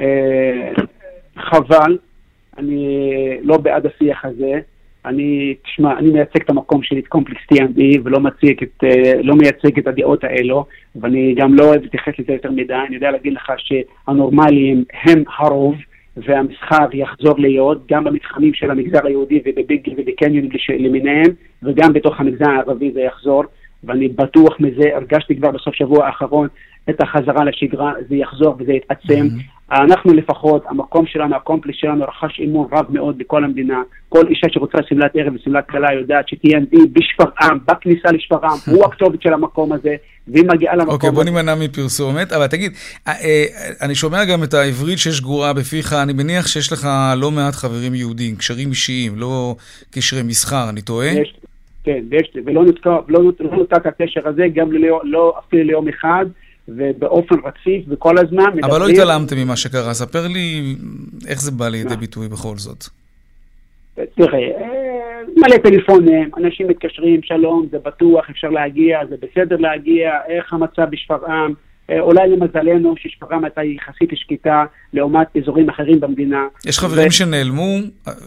[0.00, 0.06] אה,
[1.50, 1.98] חבל,
[2.58, 3.08] אני
[3.42, 4.52] לא בעד השיח הזה.
[5.06, 9.34] אני, תשמע, אני מייצג את המקום שלי, את קומפלקס T&D, ולא מייצג את, אה, לא
[9.34, 10.64] מייצג את הדעות האלו,
[10.96, 12.74] ואני גם לא אוהב להתייחס לזה יותר מדי.
[12.74, 15.74] אני יודע להגיד לך שהנורמליים הם הרוב,
[16.16, 21.30] והמסחר יחזור להיות גם במתחמים של המגזר היהודי ובביג ובקניונים למיניהם,
[21.62, 23.44] וגם בתוך המגזר הערבי זה יחזור.
[23.84, 26.48] ואני בטוח מזה, הרגשתי כבר בסוף שבוע האחרון
[26.90, 29.26] את החזרה לשגרה, זה יחזור וזה יתעצם.
[29.26, 29.56] Mm-hmm.
[29.70, 33.82] אנחנו לפחות, המקום שלנו, הקומפלקס שלנו, רכש אמון רב מאוד בכל המדינה.
[34.08, 39.32] כל אישה שרוצה שמלת ערב ושמלת כלה יודעת ש-T&D בשפרעם, בכניסה לשפרעם, הוא הכתובת של
[39.32, 39.94] המקום הזה,
[40.28, 42.72] והיא מגיעה למקום אוקיי, בוא נימנע מפרסומת, אבל תגיד,
[43.08, 43.44] אה, אה,
[43.82, 47.94] אני שומע גם את העברית שיש גרועה בפיך, אני מניח שיש לך לא מעט חברים
[47.94, 49.54] יהודים, קשרים אישיים, לא
[49.90, 51.06] קשרי מסחר, אני טועה?
[51.06, 51.34] יש,
[51.84, 56.26] כן, ויש, ולא נותק לא, לא הקשר הזה גם לא, לא, אפילו ליום אחד,
[56.68, 58.64] ובאופן רציף וכל הזמן מדברים...
[58.64, 60.76] אבל לא התעלמתם ממה שקרה, ספר לי
[61.28, 62.84] איך זה בא לידי ביטוי בכל זאת.
[63.94, 70.52] תראה, אה, מלא טלפונים, אנשים מתקשרים, שלום, זה בטוח, אפשר להגיע, זה בסדר להגיע, איך
[70.52, 71.54] המצב בשפרעם,
[71.90, 76.46] אולי למזלנו ששפרעם הייתה יחסית שקטה לעומת אזורים אחרים במדינה.
[76.66, 77.10] יש חברים ו...
[77.10, 77.76] שנעלמו?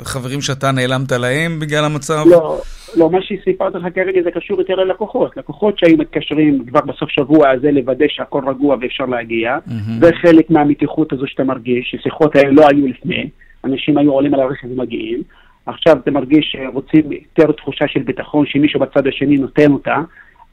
[0.03, 2.23] חברים שאתה נעלמת להם בגלל המצב?
[2.29, 2.61] לא,
[2.97, 5.37] לא, מה שסיפרתי לך כרגע זה קשור יותר ללקוחות.
[5.37, 9.71] לקוחות שהיו מתקשרים כבר בסוף שבוע הזה לוודא שהכל רגוע ואפשר להגיע, mm-hmm.
[10.05, 13.29] זה חלק מהמתיחות הזו שאתה מרגיש, ששיחות האלה לא היו לפני,
[13.63, 15.23] אנשים היו עולים על הרכב ומגיעים.
[15.65, 19.97] עכשיו אתה מרגיש שרוצים יותר תחושה של ביטחון, שמישהו בצד השני נותן אותה.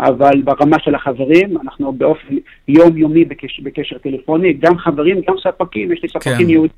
[0.00, 2.34] אבל ברמה של החברים, אנחנו באופן
[2.68, 6.50] יומיומי בקשר, בקשר טלפוני, גם חברים, גם ספקים, יש לי ספקים כן.
[6.50, 6.76] יהודים,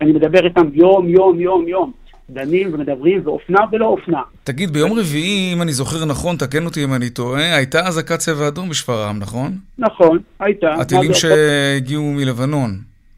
[0.00, 1.92] אני מדבר איתם יום, יום, יום, יום.
[2.30, 4.22] דנים ומדברים, ואופנה ולא אופנה.
[4.44, 8.48] תגיד, ביום רביעי, אם אני זוכר נכון, תקן אותי אם אני טועה, הייתה אזעקת צבע
[8.48, 9.52] אדום בשפרעם, נכון?
[9.78, 10.72] נכון, הייתה.
[10.72, 12.70] הטילים שהגיעו מלבנון.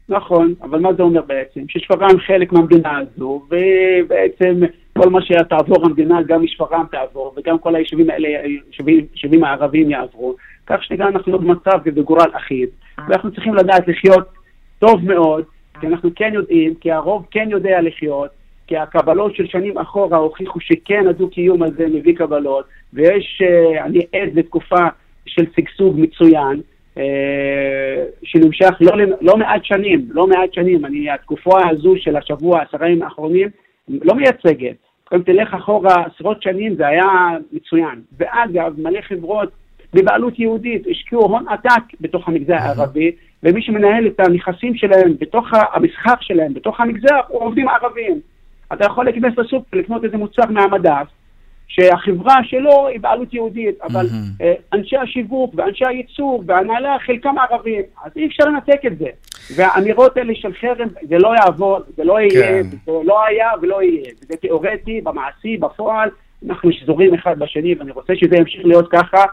[0.09, 1.59] נכון, אבל מה זה אומר בעצם?
[1.67, 4.61] ששפרעם חלק מהמדינה הזו, ובעצם
[4.97, 8.27] כל מה שתעבור המדינה, גם משפרעם תעבור, וגם כל היישובים האלה,
[8.85, 10.35] היישובים הערביים יעברו.
[10.67, 14.27] כך שגם אנחנו במצב ובגורל אחיד, ואנחנו צריכים לדעת לחיות
[14.79, 15.43] טוב מאוד,
[15.79, 18.29] כי אנחנו כן יודעים, כי הרוב כן יודע לחיות,
[18.67, 24.29] כי הקבלות של שנים אחורה הוכיחו שכן הדו-קיום הזה מביא קבלות, ויש, אה, אני עד
[24.33, 24.87] לתקופה
[25.25, 26.61] של שגשוג מצוין,
[26.97, 32.89] אה, שנמשך לא, לא מעט שנים, לא מעט שנים, אני, התקופה הזו של השבוע, עשרה
[32.89, 33.49] ימים האחרונים,
[33.89, 34.86] לא מייצגת.
[35.15, 37.07] אם תלך אחורה עשרות שנים זה היה
[37.51, 38.01] מצוין.
[38.17, 39.49] ואגב, מלא חברות
[39.93, 43.11] בבעלות יהודית השקיעו הון עתק בתוך המגזר הערבי,
[43.43, 48.19] ומי שמנהל את הנכסים שלהם בתוך המסחר שלהם, בתוך המגזר, הוא עובדים ערבים.
[48.73, 51.07] אתה יכול להיכנס לסופר, לקנות איזה מוצר מהמדף,
[51.67, 54.43] שהחברה שלו היא בעלות יהודית, אבל mm-hmm.
[54.73, 59.07] אנשי השיווק ואנשי הייצור והנהלה חלקם ערבים, אז אי אפשר לנתק את זה.
[59.55, 62.69] והאמירות האלה של חרם, זה לא יעבור, זה לא יהיה, כן.
[62.85, 64.11] זה לא היה ולא יהיה.
[64.19, 66.09] זה תיאורטי, במעשי, בפועל,
[66.47, 69.25] אנחנו שזורים אחד בשני, ואני רוצה שזה ימשיך להיות ככה.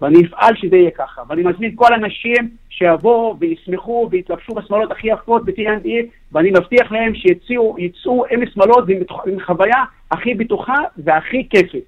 [0.00, 1.22] ואני אפעל שזה יהיה ככה.
[1.28, 5.88] ואני מזמין כל הנשים שיבואו וישמחו ויתלבשו בשמאלות הכי יפות ב-T&E,
[6.32, 11.84] ואני מבטיח להם שיצאו עם שמאלות ועם חוויה הכי בטוחה והכי כיפית.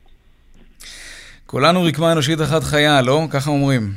[1.46, 3.20] כולנו רקמה אנושית אחת חיה, לא?
[3.31, 3.90] ככה אומרים.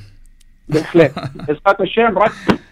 [0.70, 1.12] בהחלט.
[1.36, 2.32] בעזרת השם, רק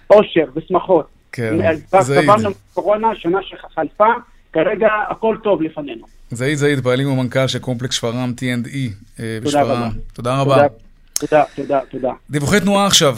[0.09, 1.07] אושר ושמחות.
[1.31, 1.57] כן,
[2.01, 2.25] זעיד.
[2.25, 4.07] סבלנו קורונה, שנה שחלפה,
[4.53, 6.05] כרגע הכל טוב לפנינו.
[6.31, 8.77] זעיד זעיד, פעלים ומנכ"ל של קומפלקס שפרעם T&E
[9.19, 9.91] אה, בשפרעם.
[10.13, 10.55] תודה רבה.
[10.55, 10.67] תודה,
[11.27, 12.11] תודה, תודה.
[12.29, 13.17] דיווחי תנועה עכשיו.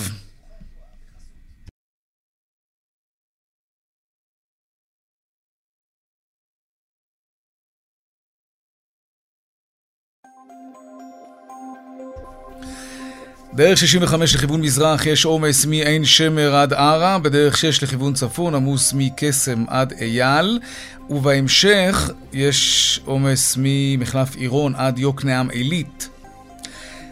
[13.56, 18.94] דרך 65 לכיוון מזרח יש עומס מעין שמר עד ערה, בדרך 6 לכיוון צפון עמוס
[18.94, 20.60] מקסם עד אייל,
[21.10, 26.10] ובהמשך יש עומס ממחלף עירון עד יוקנעם עילית.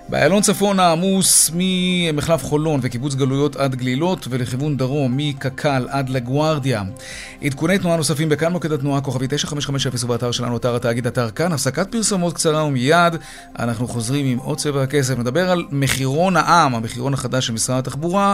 [0.09, 6.83] באיילון צפון העמוס ממחלף חולון וקיבוץ גלויות עד גלילות ולכיוון דרום מקק"ל עד לגוארדיה.
[7.43, 11.51] עדכוני תנועה נוספים בכאן מוקד התנועה כוכבי 9550 ובאתר שלנו אתר התאגיד אתר כאן.
[11.51, 13.13] הפסקת פרסומות קצרה ומיד
[13.59, 15.17] אנחנו חוזרים עם עוד צבע הכסף.
[15.17, 18.33] נדבר על מחירון העם, המחירון החדש של משרד התחבורה,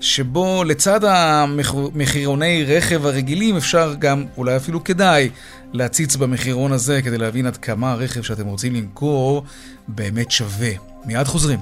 [0.00, 5.30] שבו לצד המחירוני רכב הרגילים אפשר גם, אולי אפילו כדאי,
[5.72, 9.44] להציץ במחירון הזה כדי להבין עד כמה הרכב שאתם רוצים למכור
[9.88, 10.70] באמת שווה.
[11.04, 11.60] מיד חוזרים.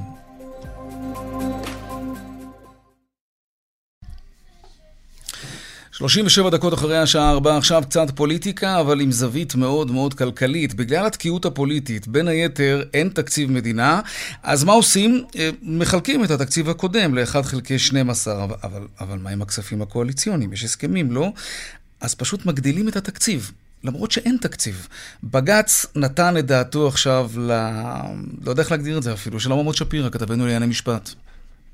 [5.93, 10.75] שלושים ושבע דקות אחרי השעה ארבע, עכשיו קצת פוליטיקה, אבל עם זווית מאוד מאוד כלכלית.
[10.75, 14.01] בגלל התקיעות הפוליטית, בין היתר, אין תקציב מדינה,
[14.43, 15.25] אז מה עושים?
[15.37, 20.53] אה, מחלקים את התקציב הקודם ל-1 חלקי 12, אבל, אבל, אבל מה עם הכספים הקואליציוניים?
[20.53, 21.33] יש הסכמים, לא?
[22.01, 23.53] אז פשוט מגדילים את התקציב.
[23.85, 24.89] למרות שאין תקציב.
[25.25, 27.53] בג"ץ נתן את דעתו עכשיו ל...
[28.45, 31.11] לא יודע איך להגדיר את זה אפילו, של עמוד שפירא, כתבנו לענייני משפט.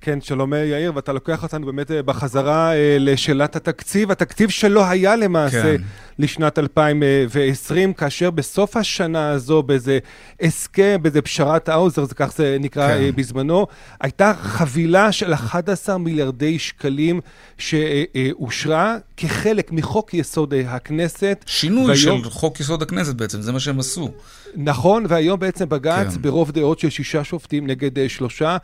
[0.02, 4.10] כן, שלום יאיר, ואתה לוקח אותנו באמת אה, בחזרה אה, לשאלת התקציב.
[4.10, 5.82] התקציב שלא היה למעשה כן.
[6.18, 9.98] לשנת 2020, כאשר בסוף השנה הזו, באיזה
[10.40, 12.94] הסכם, באיזה פשרת האוזר, זה כך זה נקרא כן.
[12.94, 13.66] אה, בזמנו,
[14.00, 17.20] הייתה חבילה של 11 מיליארדי שקלים
[17.58, 21.44] שאושרה כחלק מחוק יסוד הכנסת.
[21.46, 22.24] שינוי והיום...
[22.24, 24.10] של חוק יסוד הכנסת בעצם, זה מה שהם עשו.
[24.56, 26.22] נכון, והיום בעצם בג"ץ, כן.
[26.22, 28.56] ברוב דעות של שישה שופטים נגד שלושה,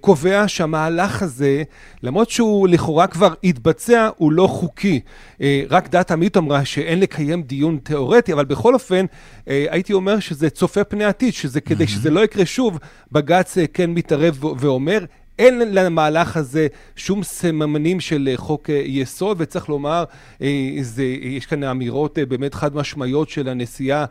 [0.00, 0.72] קובע שהמ...
[0.72, 1.62] המהלך הזה,
[2.02, 5.00] למרות שהוא לכאורה כבר התבצע, הוא לא חוקי.
[5.40, 9.06] אה, רק דת עמית אמרה שאין לקיים דיון תיאורטי, אבל בכל אופן,
[9.48, 12.78] אה, הייתי אומר שזה צופה פני עתיד, שזה כדי שזה לא יקרה שוב,
[13.12, 15.04] בג"ץ אה, כן מתערב ואומר,
[15.42, 20.04] אין למהלך הזה שום סממנים של אה, חוק אה, יסוד, וצריך לומר,
[20.42, 20.48] אה,
[20.80, 24.04] זה, יש כאן אמירות באמת חד משמעיות של הנשיאה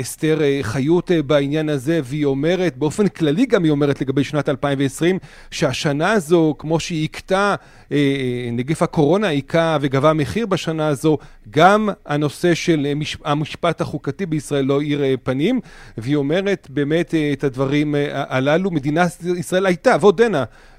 [0.00, 5.18] אסתר חיות בעניין הזה, והיא אומרת, באופן כללי גם היא אומרת לגבי שנת 2020,
[5.50, 7.54] שהשנה הזו, כמו שהיא הכתה,
[8.52, 11.18] נגיף הקורונה היכה וגבה מחיר בשנה הזו,
[11.50, 12.86] גם הנושא של
[13.24, 15.60] המשפט החוקתי בישראל לא האיר פנים,
[15.98, 18.70] והיא אומרת באמת את הדברים הללו.
[18.70, 20.71] מדינת ישראל הייתה ועודנה אה, אה,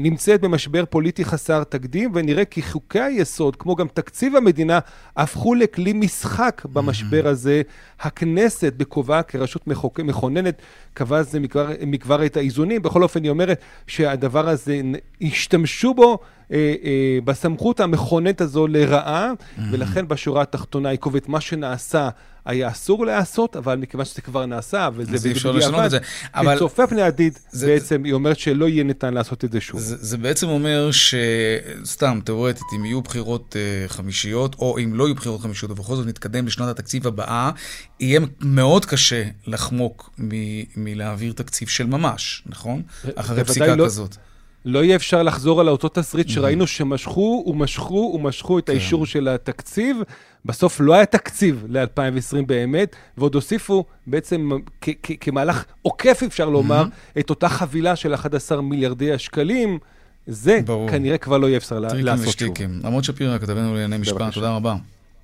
[0.00, 4.78] נמצאת במשבר פוליטי חסר תקדים, ונראה כי חוקי היסוד, כמו גם תקציב המדינה,
[5.16, 7.62] הפכו לכלי משחק במשבר הזה.
[8.00, 10.00] הכנסת בכובעה כרשות מחוק...
[10.00, 10.62] מכוננת
[10.94, 12.82] קבעה זה מכבר, מכבר את האיזונים.
[12.82, 14.80] בכל אופן, היא אומרת שהדבר הזה,
[15.22, 16.18] השתמשו בו
[16.52, 19.60] אה, אה, בסמכות המכוננת הזו לרעה, mm-hmm.
[19.70, 22.08] ולכן בשורה התחתונה היא קובעת מה שנעשה
[22.48, 25.98] היה אסור להיעשות, אבל מכיוון שזה כבר נעשה, וזה.
[26.34, 26.56] אבל...
[26.56, 29.80] כצופה פני עתיד, בעצם היא אומרת שלא יהיה ניתן לעשות את זה שוב.
[29.80, 35.14] זה, זה בעצם אומר שסתם, תאורטית, אם יהיו בחירות uh, חמישיות, או אם לא יהיו
[35.14, 37.50] בחירות חמישיות, ובכל זאת נתקדם לשנת התקציב הבאה,
[38.00, 42.82] יהיה מאוד קשה לחמוק מ- מלהעביר תקציב של ממש, נכון?
[43.14, 43.84] אחרי פסיקה לא...
[43.84, 44.16] כזאת.
[44.64, 48.72] לא יהיה אפשר לחזור על אותו תסריט שראינו שמשכו ומשכו ומשכו את כן.
[48.72, 49.96] האישור של התקציב.
[50.44, 54.50] בסוף לא היה תקציב ל-2020 באמת, ועוד הוסיפו בעצם
[55.20, 56.84] כמהלך עוקף, אפשר לומר,
[57.18, 59.78] את אותה חבילה של 11 מיליארדי השקלים.
[60.26, 60.90] זה ברור.
[60.90, 62.06] כנראה כבר לא יהיה אפשר לעשות שוב.
[62.06, 62.80] טריקים ושטיקים.
[62.84, 64.76] עמוד שפירא, כתבנו לענייני משפט, תודה רבה.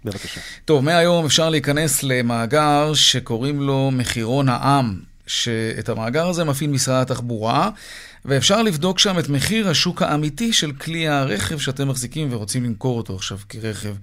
[0.04, 0.40] בבקשה.
[0.64, 7.70] טוב, מהיום אפשר להיכנס למאגר שקוראים לו מחירון העם, שאת המאגר הזה מפעיל משרד התחבורה.
[8.24, 13.14] ואפשר לבדוק שם את מחיר השוק האמיתי של כלי הרכב שאתם מחזיקים ורוצים למכור אותו
[13.14, 13.94] עכשיו כרכב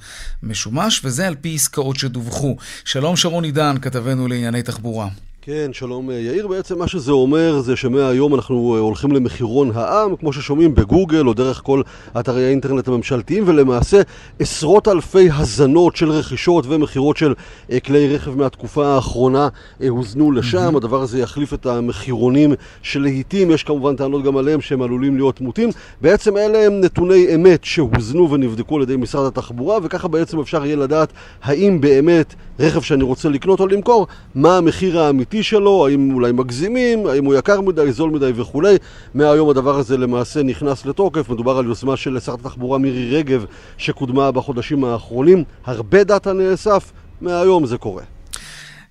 [0.43, 2.57] משומש, וזה על פי עסקאות שדווחו.
[2.85, 5.09] שלום שרון עידן, כתבנו לענייני תחבורה.
[5.43, 6.47] כן, שלום יאיר.
[6.47, 11.61] בעצם מה שזה אומר זה שמהיום אנחנו הולכים למחירון העם, כמו ששומעים בגוגל או דרך
[11.63, 11.81] כל
[12.19, 14.01] אתרי האינטרנט הממשלתיים, ולמעשה
[14.39, 17.33] עשרות אלפי הזנות של רכישות ומכירות של
[17.85, 19.47] כלי רכב מהתקופה האחרונה
[19.89, 20.73] הוזנו לשם.
[20.73, 20.77] Mm-hmm.
[20.77, 25.69] הדבר הזה יחליף את המחירונים שלעיתים, יש כמובן טענות גם עליהם שהם עלולים להיות מוטים.
[26.01, 30.75] בעצם אלה הם נתוני אמת שהוזנו ונבדקו על ידי משרד התחבורה, וככה בעצם אפשר יהיה
[30.75, 31.13] לדעת
[31.43, 37.07] האם באמת רכב שאני רוצה לקנות או למכור, מה המחיר האמיתי שלו, האם אולי מגזימים,
[37.07, 38.75] האם הוא יקר מדי, זול מדי וכולי.
[39.13, 43.45] מהיום הדבר הזה למעשה נכנס לתוקף, מדובר על יוזמה של שרת התחבורה מירי רגב
[43.77, 45.43] שקודמה בחודשים האחרונים.
[45.65, 48.03] הרבה דאטה נאסף, מהיום זה קורה.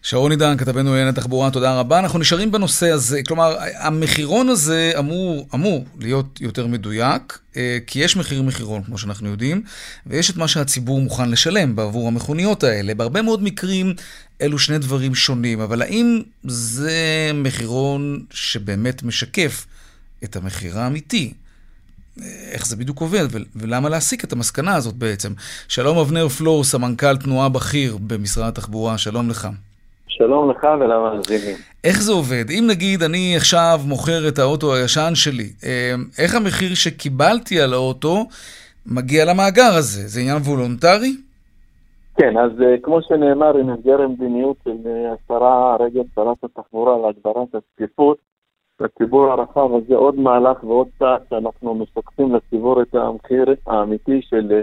[0.03, 1.98] שרון עידן, כתבנו לענייני תחבורה, תודה רבה.
[1.98, 8.16] אנחנו נשארים בנושא הזה, כלומר, המחירון הזה אמור, אמור להיות יותר מדויק, אה, כי יש
[8.16, 9.62] מחיר מחירון, כמו שאנחנו יודעים,
[10.07, 12.94] ויש את מה שהציבור מוכן לשלם בעבור המכוניות האלה.
[12.94, 13.94] בהרבה מאוד מקרים
[14.40, 19.66] אלו שני דברים שונים, אבל האם זה מחירון שבאמת משקף
[20.24, 21.32] את המחיר האמיתי?
[22.51, 23.26] איך זה בדיוק עובד,
[23.57, 25.32] ולמה להסיק את המסקנה הזאת בעצם.
[25.68, 29.48] שלום אבנר פלור, סמנכ"ל תנועה בכיר במשרד התחבורה, שלום לך.
[30.11, 31.56] שלום לך ולמאזינים.
[31.84, 32.44] איך זה עובד?
[32.50, 38.26] אם נגיד אני עכשיו מוכר את האוטו הישן שלי, אה, איך המחיר שקיבלתי על האוטו
[38.86, 40.08] מגיע למאגר הזה?
[40.08, 41.12] זה עניין וולונטרי?
[42.16, 48.18] כן, אז uh, כמו שנאמר, במסגרת מדיניות של uh, השרה רגב, שרת התחבורה להגברת הצפיפות
[48.80, 54.62] לציבור הרחב, אז זה עוד מהלך ועוד צעד שאנחנו משקפים לציבור את המחיר האמיתי של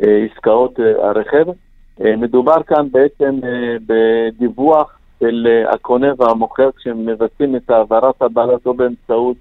[0.00, 1.44] uh, עסקאות הרכב.
[2.00, 8.66] אה, מדובר כאן בעצם אה, בדיווח של אה, הקונה והמוכר כשהם מבצעים את העברת הבעלת
[8.66, 9.36] או באמצעות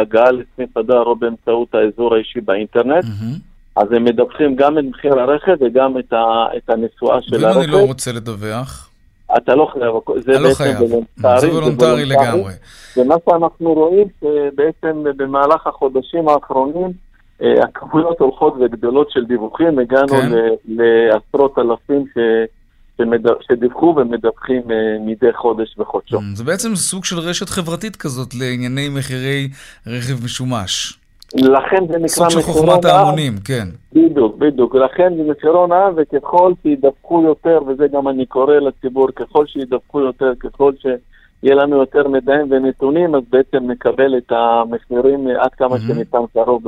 [0.00, 3.04] הגעה לסניף הדואר או באמצעות האזור האישי באינטרנט.
[3.04, 3.52] אמ-המ.
[3.76, 7.56] אז הם מדווחים גם את מחיר הרכב וגם את, ה, את הנסועה של הרכב.
[7.56, 8.88] ואם אני לא רוצה לדווח?
[9.36, 11.40] אתה לא חייב, זה לא בעצם וולונטרי.
[11.40, 12.52] זה וולונטרי לגמרי.
[12.96, 16.92] ומה שאנחנו רואים שבעצם במהלך החודשים האחרונים
[17.62, 20.30] הכמויות הולכות וגדולות של דיווחים, הגענו כן.
[20.68, 22.18] לעשרות אלפים ש...
[23.40, 24.76] שדיווחו ומדווחים אה,
[25.06, 26.18] מדי חודש וחודשו.
[26.18, 29.48] Mm, זה בעצם סוג של רשת חברתית כזאת לענייני מחירי
[29.86, 30.98] רכב משומש.
[31.34, 33.68] לכן זה נקרא סוג של חוכמת ההמונים, כן.
[33.92, 34.74] בדיוק, בדיוק.
[34.74, 40.32] לכן זה מחירון העם, וככל שידווחו יותר, וזה גם אני קורא לציבור, ככל שידווחו יותר,
[40.40, 40.86] ככל ש...
[41.42, 45.80] יהיה לנו יותר מידעים ונתונים, אז בעצם נקבל את המחירים עד כמה mm-hmm.
[45.94, 46.62] שניתן קרוב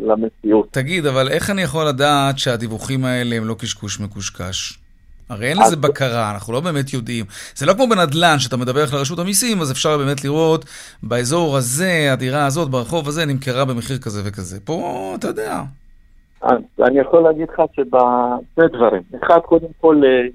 [0.00, 0.68] למציאות.
[0.70, 4.78] תגיד, אבל איך אני יכול לדעת שהדיווחים האלה הם לא קשקוש מקושקש?
[5.30, 7.24] הרי אין לזה בקרה, אנחנו לא באמת יודעים.
[7.54, 10.64] זה לא כמו בנדל"ן, שאתה מדווח לרשות המיסים, אז אפשר באמת לראות
[11.02, 14.60] באזור הזה, הדירה הזאת, ברחוב הזה, נמכרה במחיר כזה וכזה.
[14.60, 15.62] פה, אתה יודע.
[16.42, 19.02] אז אני יכול להגיד לך שבשני דברים.
[19.24, 20.28] אחד, קודם כל, אה,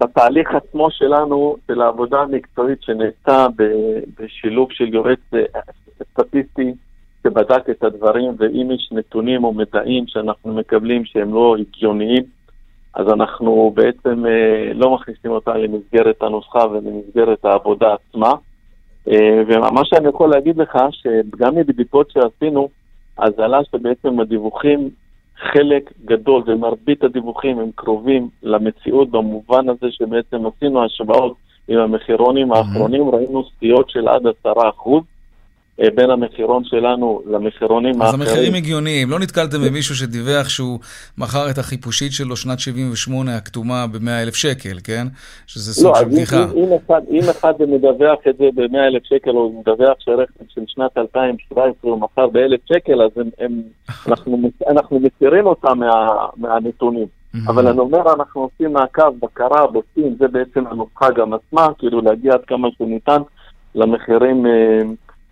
[0.00, 3.46] בתהליך עצמו שלנו, של העבודה המקצועית שנעשתה
[4.20, 5.60] בשילוב של יועץ אה,
[6.12, 6.74] סטטיסטי
[7.22, 12.22] שבדק את הדברים, ואם יש נתונים או מידעים שאנחנו מקבלים שהם לא הגיוניים,
[12.94, 18.34] אז אנחנו בעצם אה, לא מכניסים אותם למסגרת הנוסחה ולמסגרת העבודה עצמה.
[19.08, 22.68] אה, ומה שאני יכול להגיד לך, שגם מבדיקות שעשינו,
[23.16, 24.90] אז עלה שבעצם הדיווחים
[25.40, 31.36] חלק גדול ומרבית הדיווחים הם קרובים למציאות במובן הזה שבעצם עשינו השוואות
[31.68, 33.08] עם המחירונים האחרונים.
[33.08, 35.02] ראינו סטיות של עד עשרה אחוז.
[35.82, 38.22] אה, בין המחירון שלנו למחירונים האחרים.
[38.22, 40.78] אז המחירים הגיוניים, לא נתקלתם במישהו שדיווח שהוא
[41.18, 45.06] מכר את החיפושית שלו שנת 78 הכתומה ב-100 אלף שקל, כן?
[45.46, 46.36] שזה סוג לא, של בדיחה.
[46.36, 50.62] לא, אם, אחד, אם אחד מדווח את זה ב-100 אלף שקל, או מדווח שרכב של
[50.66, 53.62] שנת 2017 הוא מכר ב-1,000 שקל, אז הם, הם,
[54.08, 57.06] אנחנו, אנחנו מסירים אותם מה, מהנתונים.
[57.46, 62.32] אבל אני אומר, אנחנו עושים מעקב, בקרה, בודקים, זה בעצם הנוסחה גם עצמה, כאילו להגיע
[62.32, 63.22] עד כמה שניתן
[63.74, 64.80] למחירים אה,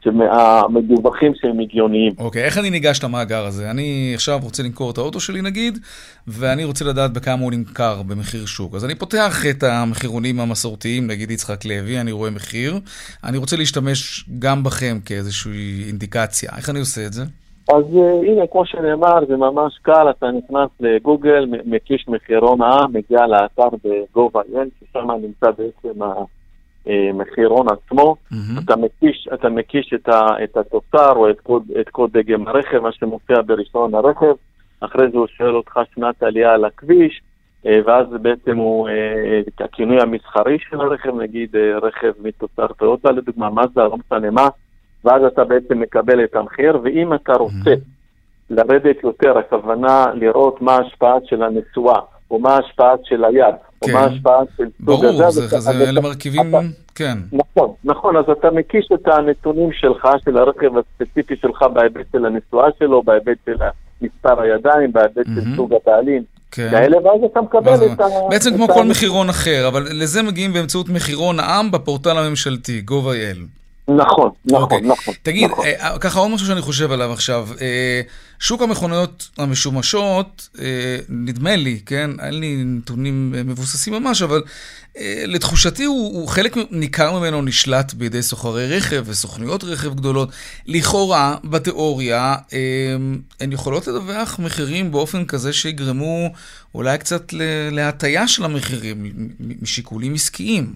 [0.07, 2.13] המדווחים שהם הגיוניים.
[2.19, 3.71] אוקיי, okay, איך אני ניגש למאגר הזה?
[3.71, 5.79] אני עכשיו רוצה למכור את האוטו שלי נגיד,
[6.27, 8.75] ואני רוצה לדעת בכמה הוא נמכר במחיר שוק.
[8.75, 12.75] אז אני פותח את המחירונים המסורתיים, נגיד יצחק לוי, אני רואה מחיר.
[13.25, 16.51] אני רוצה להשתמש גם בכם כאיזושהי אינדיקציה.
[16.57, 17.23] איך אני עושה את זה?
[17.69, 23.27] אז uh, הנה, כמו שנאמר, זה ממש קל, אתה נכנס לגוגל, מקיש מחירון העם, מגיע
[23.27, 26.03] לאתר ב-gov.il, ששם נמצא בעצם
[26.89, 28.65] המחירון עצמו, mm-hmm.
[28.65, 32.79] אתה מקיש, אתה מקיש את, ה, את התוצר או את קוד, את קוד דגם הרכב,
[32.79, 34.35] מה שמופיע בראשון הרכב,
[34.81, 37.23] אחרי זה הוא שואל אותך שנת עלייה על הכביש,
[37.67, 43.63] אה, ואז בעצם הוא, אה, הכינוי המסחרי של הרכב, נגיד רכב מתוצר טויוטה לדוגמה, מה
[43.75, 44.49] זה, לא משנה מה,
[45.05, 47.75] ואז אתה בעצם מקבל את המחיר, ואם אתה רוצה
[48.51, 53.93] לרדת יותר, הכוונה לראות מה ההשפעה של הנסועה, או מה ההשפעה של היד, כן.
[53.93, 55.41] או מה ההשפעה של סוג הזה.
[55.41, 56.55] ברור, זה, אלה מרכיבים,
[56.95, 57.19] כן.
[57.33, 62.69] נכון, נכון, אז אתה מקיש את הנתונים שלך, של הרכב הספציפי שלך בהיבט של הנסועה
[62.79, 63.57] שלו, בהיבט של
[64.03, 66.23] מספר הידיים, בהיבט של סוג הבעלים.
[66.51, 66.69] כן.
[66.71, 68.05] כאלה, ואז אתה מקבל את ה...
[68.31, 73.58] בעצם כמו כל מחירון אחר, אבל לזה מגיעים באמצעות מחירון העם בפורטל הממשלתי, gov.il.
[73.89, 74.63] נכון, נכון, okay.
[74.63, 74.81] אוקיי.
[74.81, 75.15] נכון.
[75.23, 75.67] תגיד, נכון.
[75.67, 77.49] אה, ככה עוד משהו שאני חושב עליו עכשיו.
[77.61, 78.01] אה,
[78.41, 84.43] שוק המכוניות המשומשות, אה, נדמה לי, כן, אין לי נתונים מבוססים ממש, אבל
[84.99, 90.29] אה, לתחושתי הוא, הוא חלק ניכר ממנו נשלט בידי סוחרי רכב וסוכנויות רכב גדולות.
[90.67, 92.59] לכאורה, בתיאוריה, אה,
[93.41, 96.31] הן יכולות לדווח מחירים באופן כזה שיגרמו
[96.75, 97.33] אולי קצת
[97.71, 99.13] להטייה של המחירים
[99.63, 100.75] משיקולים עסקיים.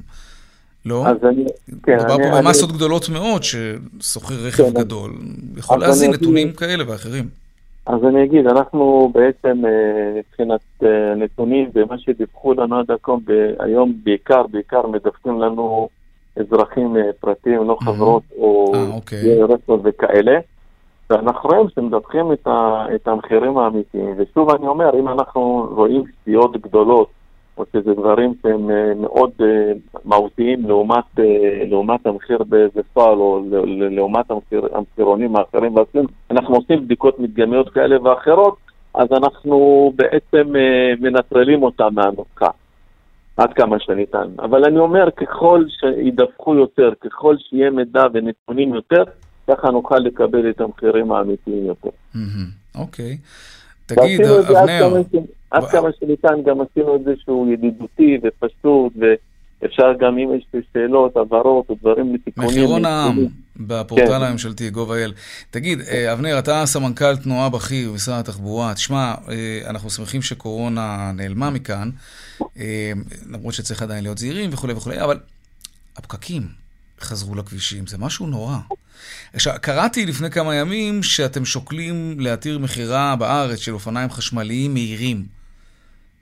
[0.87, 1.07] לא?
[1.07, 1.45] אז אני...
[1.83, 2.79] כן, מדובר אני, פה במסות אני...
[2.79, 5.11] גדולות מאוד, ששוכר רכב כן, גדול
[5.57, 6.57] יכול להזין נתונים אני...
[6.57, 7.25] כאלה ואחרים.
[7.87, 9.71] אז אני אגיד, אנחנו בעצם אה,
[10.19, 13.17] מבחינת אה, נתונים ומה שדיווחו לנו עד הכל,
[13.59, 15.89] היום בעיקר, בעיקר מדווחים לנו
[16.37, 19.43] אזרחים אה, פרטיים, לא חברות או אוקיי.
[19.43, 20.39] רצות וכאלה.
[21.11, 22.33] ואנחנו רואים שמדווחים
[22.95, 24.15] את המחירים האמיתיים.
[24.17, 27.09] ושוב אני אומר, אם אנחנו רואים סטיות גדולות
[27.59, 29.73] או שזה דברים שהם אה, מאוד אה,
[30.05, 31.25] מהותיים לעומת, אה,
[31.69, 33.45] לעומת המחיר בפועל או
[33.91, 38.57] לעומת המחיר, המחירונים האחרים והסין, אנחנו עושים בדיקות מדגמיות כאלה ואחרות,
[38.95, 40.53] אז אנחנו בעצם
[41.01, 42.49] מנטרלים אותם מהנוסחה.
[43.37, 44.29] עד כמה שניתן.
[44.39, 49.03] אבל אני אומר, ככל שידווחו יותר, ככל שיהיה מידע ונתונים יותר,
[49.49, 51.91] ככה נוכל לקבל את המחירים האמיתיים יותר.
[52.75, 53.17] אוקיי.
[53.87, 55.03] תגיד, אבנר...
[55.53, 61.17] עד כמה שניתן גם עשינו את זה שהוא ידידותי ופשוט, ואפשר גם אם יש שאלות,
[61.17, 62.51] הבהרות או דברים לתיקונים.
[62.51, 63.27] מחירון העם
[63.57, 64.23] בפורטל כן.
[64.23, 65.13] הממשלתי, gov.il.
[65.51, 68.75] תגיד, אה, אבנר, אתה סמנכ"ל תנועה בכיר במשרד התחבורה.
[68.75, 71.91] תשמע, אה, אנחנו שמחים שקורונה נעלמה מכאן,
[72.59, 72.93] אה,
[73.31, 75.19] למרות שצריך עדיין להיות זהירים וכולי וכולי, אבל
[75.97, 76.43] הפקקים
[77.01, 78.57] חזרו לכבישים, זה משהו נורא.
[79.33, 85.42] עכשיו, קראתי לפני כמה ימים שאתם שוקלים להתיר מכירה בארץ של אופניים חשמליים מהירים.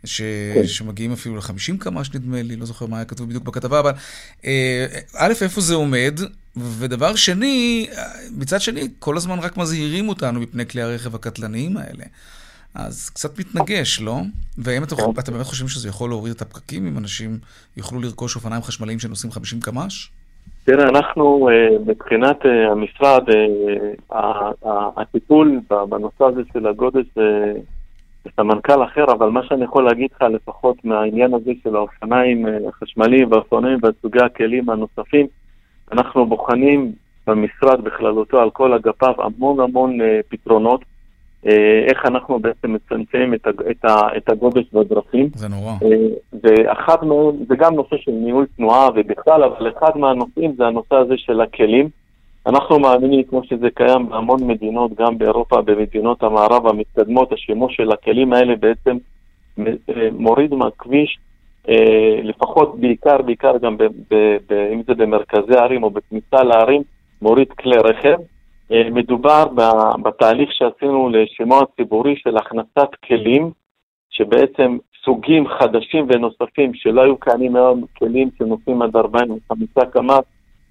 [0.05, 0.23] ש...
[0.55, 0.67] כן.
[0.67, 3.93] שמגיעים אפילו ל-50 קמ"ש נדמה לי, לא זוכר מה היה כתוב בדיוק בכתבה, אבל
[4.45, 4.87] אה,
[5.17, 6.21] א', איפה זה עומד,
[6.57, 7.87] ודבר שני,
[8.39, 12.05] מצד שני, כל הזמן רק מזהירים אותנו מפני כלי הרכב הקטלניים האלה.
[12.75, 14.17] אז קצת מתנגש, לא?
[14.59, 15.03] והאם אתם, כן.
[15.19, 17.39] אתם באמת חושבים שזה יכול להוריד את הפקקים אם אנשים
[17.77, 20.11] יוכלו לרכוש אופניים חשמליים שנוסעים 50 קמ"ש?
[20.65, 22.37] תראה, אנחנו אה, מבחינת
[22.71, 23.23] המשרד,
[24.97, 27.07] הטיפול בנושא הזה של הגודש
[28.37, 33.33] סמנכ"ל אחר, אבל מה שאני יכול להגיד לך, לפחות מהעניין הזה של האופניים אה, החשמליים
[33.33, 35.27] והאופניים וסוגי הכלים הנוספים,
[35.93, 36.93] אנחנו בוחנים
[37.27, 40.85] במשרד בכללותו על כל אגפיו המון המון אה, פתרונות,
[41.47, 43.85] אה, איך אנחנו בעצם מצמצמים את, את,
[44.17, 45.29] את הגודש בדרכים.
[45.35, 45.73] זה נורא.
[46.43, 51.15] ואחד מהם, זה גם נושא של ניהול תנועה ובכלל, אבל אחד מהנושאים זה הנושא הזה
[51.17, 51.89] של הכלים.
[52.47, 58.33] אנחנו מאמינים, כמו שזה קיים בהמון מדינות, גם באירופה, במדינות המערב המתקדמות, השימוש של הכלים
[58.33, 58.97] האלה בעצם
[59.59, 61.19] אה, מוריד מהכביש,
[61.69, 64.15] אה, לפחות בעיקר, בעיקר גם ב, ב,
[64.49, 66.83] ב, אם זה במרכזי הערים או בכניסה לערים,
[67.23, 68.17] מוריד כלי רכב.
[68.73, 69.45] אה, מדובר
[70.03, 73.51] בתהליך שעשינו לשימוע ציבורי של הכנסת כלים,
[74.11, 80.25] שבעצם סוגים חדשים ונוספים שלא היו קיימים היום, כלים שנוסעים עד 45 קמ"ט,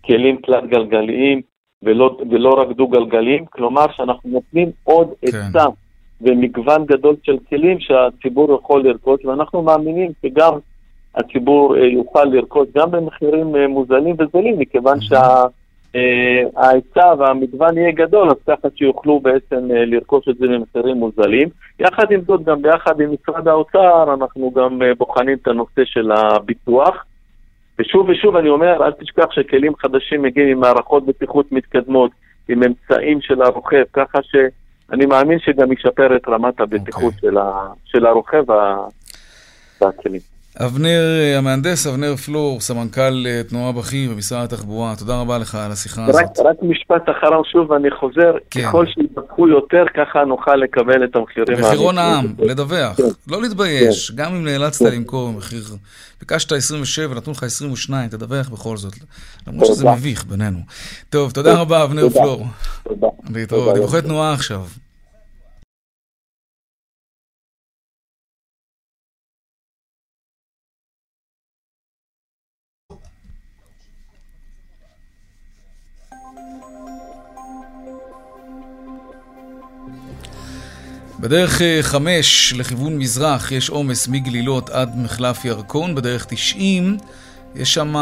[0.06, 1.42] כלים תלת גלגליים,
[1.84, 5.38] ולא, ולא רק דו-גלגליים, כלומר שאנחנו נותנים עוד כן.
[5.38, 5.66] היצע
[6.22, 10.54] ומגוון גדול של כלים שהציבור יכול לרכוש, ואנחנו מאמינים שגם
[11.16, 18.30] הציבור אה, יוכל לרכוש גם במחירים אה, מוזלים וזולים, מכיוון שההיצע אה, והמגוון יהיה גדול,
[18.30, 21.50] אז ככה שיוכלו בעצם לרכוש את זה במחירים מוזלים.
[21.80, 27.06] יחד עם זאת, גם ביחד עם משרד האוצר, אנחנו גם בוחנים את הנושא של הביטוח.
[27.80, 32.12] ושוב ושוב אני אומר, אל תשכח שכלים חדשים מגיעים עם מערכות בטיחות מתקדמות,
[32.50, 37.16] עם אמצעים של הרוכב, ככה שאני מאמין שגם ישפר את רמת הבטיחות okay.
[37.16, 37.30] אוקיי.
[37.30, 38.44] של, ה, של הרוכב
[39.82, 40.39] והכלים.
[40.58, 46.02] אבנר המהנדס, אבנר פלור, סמנכ"ל אה, תנועה בכיר במשרד התחבורה, תודה רבה לך על השיחה
[46.02, 46.40] רק, הזאת.
[46.40, 48.62] רק משפט אחרון שוב, אני חוזר, כן.
[48.62, 51.60] ככל שידווחו יותר, ככה נוכל לקבל את המחירים.
[51.60, 53.04] מחירון העם, לדווח, כן.
[53.28, 54.18] לא להתבייש, כן.
[54.18, 54.96] גם אם נאלצת כן.
[54.96, 55.64] למכור במחיר,
[56.20, 58.94] ביקשת 27, נתנו לך 22, תדווח בכל זאת,
[59.48, 60.60] למרות שזה מביך בינינו.
[61.10, 62.44] טוב, תודה רבה, אבנר פלור.
[62.84, 63.08] תודה.
[63.34, 64.62] להתראות, דיווחי תנועה עכשיו.
[81.20, 86.98] בדרך אה, חמש לכיוון מזרח יש עומס מגלילות עד מחלף ירקון, בדרך תשעים
[87.56, 87.96] יש שם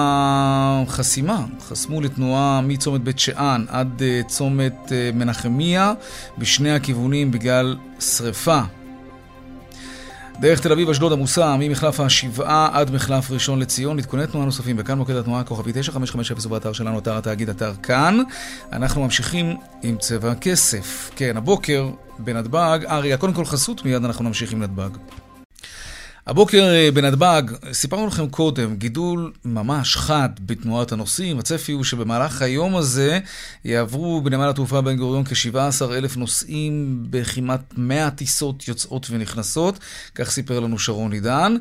[0.87, 5.93] חסימה, חסמו לתנועה מצומת בית שאן עד אה, צומת אה, מנחמיה
[6.37, 8.61] בשני הכיוונים בגלל שריפה.
[10.39, 13.99] דרך תל אביב אשדוד עמוסה ממחלף השבעה עד מחלף ראשון לציון.
[13.99, 18.19] עדכוני תנועה נוספים וכאן מוקד התנועה כוכבי 9550 באתר שלנו, אתר התאגיד, אתר כאן.
[18.71, 21.11] אנחנו ממשיכים עם צבע הכסף.
[21.15, 24.89] כן, הבוקר בנתב"ג, אריה, קודם כל חסות, מיד אנחנו נמשיך עם נתב"ג.
[26.27, 31.39] הבוקר אה, בנתב"ג, סיפרנו לכם קודם, גידול ממש חד בתנועת הנוסעים.
[31.39, 33.19] הצפי הוא שבמהלך היום הזה
[33.65, 39.79] יעברו בנמל התעופה בן גוריון כ-17 אלף נוסעים בכמעט 100 טיסות יוצאות ונכנסות,
[40.15, 41.55] כך סיפר לנו שרון עידן.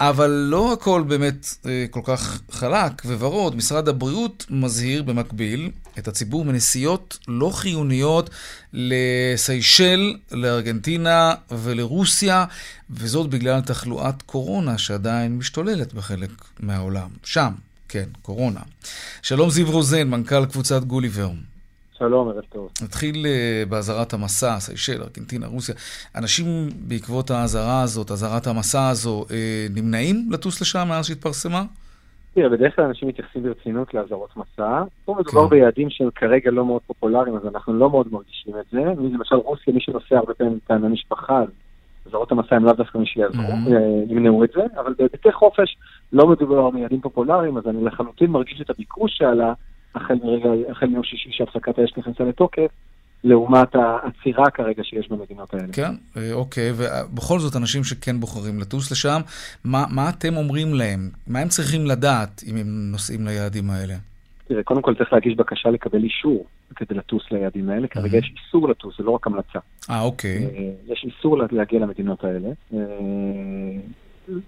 [0.00, 3.56] אבל לא הכל באמת אה, כל כך חלק וורוד.
[3.56, 8.30] משרד הבריאות מזהיר במקביל את הציבור מנסיעות לא חיוניות
[8.72, 12.44] לסיישל, לארגנטינה ולרוסיה,
[12.90, 16.30] וזאת בגלל תחלואת קורונה שעדיין משתוללת בחלק
[16.60, 17.08] מהעולם.
[17.24, 17.52] שם,
[17.88, 18.60] כן, קורונה.
[19.22, 21.30] שלום זיו רוזן, מנכ"ל קבוצת גוליבר.
[21.98, 22.70] שלום, ערב טוב.
[22.82, 25.74] נתחיל uh, באזהרת המסע, סיישל, ארגנטינה, רוסיה.
[26.16, 26.46] אנשים
[26.88, 29.32] בעקבות האזהרה הזאת, אזהרת המסע הזו, uh,
[29.74, 31.62] נמנעים לטוס לשם מאז שהתפרסמה?
[32.34, 34.82] תראה, בדרך כלל אנשים מתייחסים ברצינות לאזהרות מסע.
[35.04, 35.50] פה מדובר כן.
[35.50, 38.78] ביעדים שהם כרגע לא מאוד פופולריים, אז אנחנו לא מאוד מרגישים את זה.
[39.12, 41.42] למשל רוסיה, מי שנוסע הרבה פעמים מטעם המשפחה,
[42.06, 44.12] אזהרות המסע הם לאו דווקא מי שיעזרו, mm-hmm.
[44.12, 45.76] ימנעו את זה, אבל בהיבטי חופש
[46.12, 49.52] לא מדובר ביעדים פופולריים, אז אני לחלוטין מרגיש את הביקוש שעלה.
[49.94, 52.70] החל מרגע, החל מיום שישי שהפסקת האש נכנסה לתוקף,
[53.24, 55.72] לעומת העצירה כרגע שיש במדינות האלה.
[55.72, 59.20] כן, אה, אוקיי, ובכל זאת אנשים שכן בוחרים לטוס לשם,
[59.64, 61.10] מה, מה אתם אומרים להם?
[61.26, 63.94] מה הם צריכים לדעת אם הם נוסעים ליעדים האלה?
[64.48, 68.68] תראה, קודם כל צריך להגיש בקשה לקבל אישור כדי לטוס ליעדים האלה, כרגע יש איסור
[68.68, 69.58] לטוס, זה לא רק המלצה.
[69.90, 70.46] אה, אוקיי.
[70.56, 72.48] אה, יש איסור להגיע למדינות האלה.
[72.74, 72.78] אה,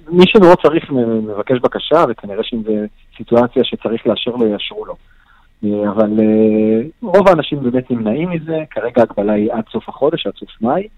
[0.08, 0.90] מי שלא צריך
[1.22, 2.72] מבקש בקשה, וכנראה שאם זו
[3.16, 4.96] סיטואציה שצריך לאשר לו, יאשרו לו.
[5.64, 10.32] אה, אבל אה, רוב האנשים באמת נמנעים מזה, כרגע ההגבלה היא עד סוף החודש, עד
[10.38, 10.88] סוף מאי,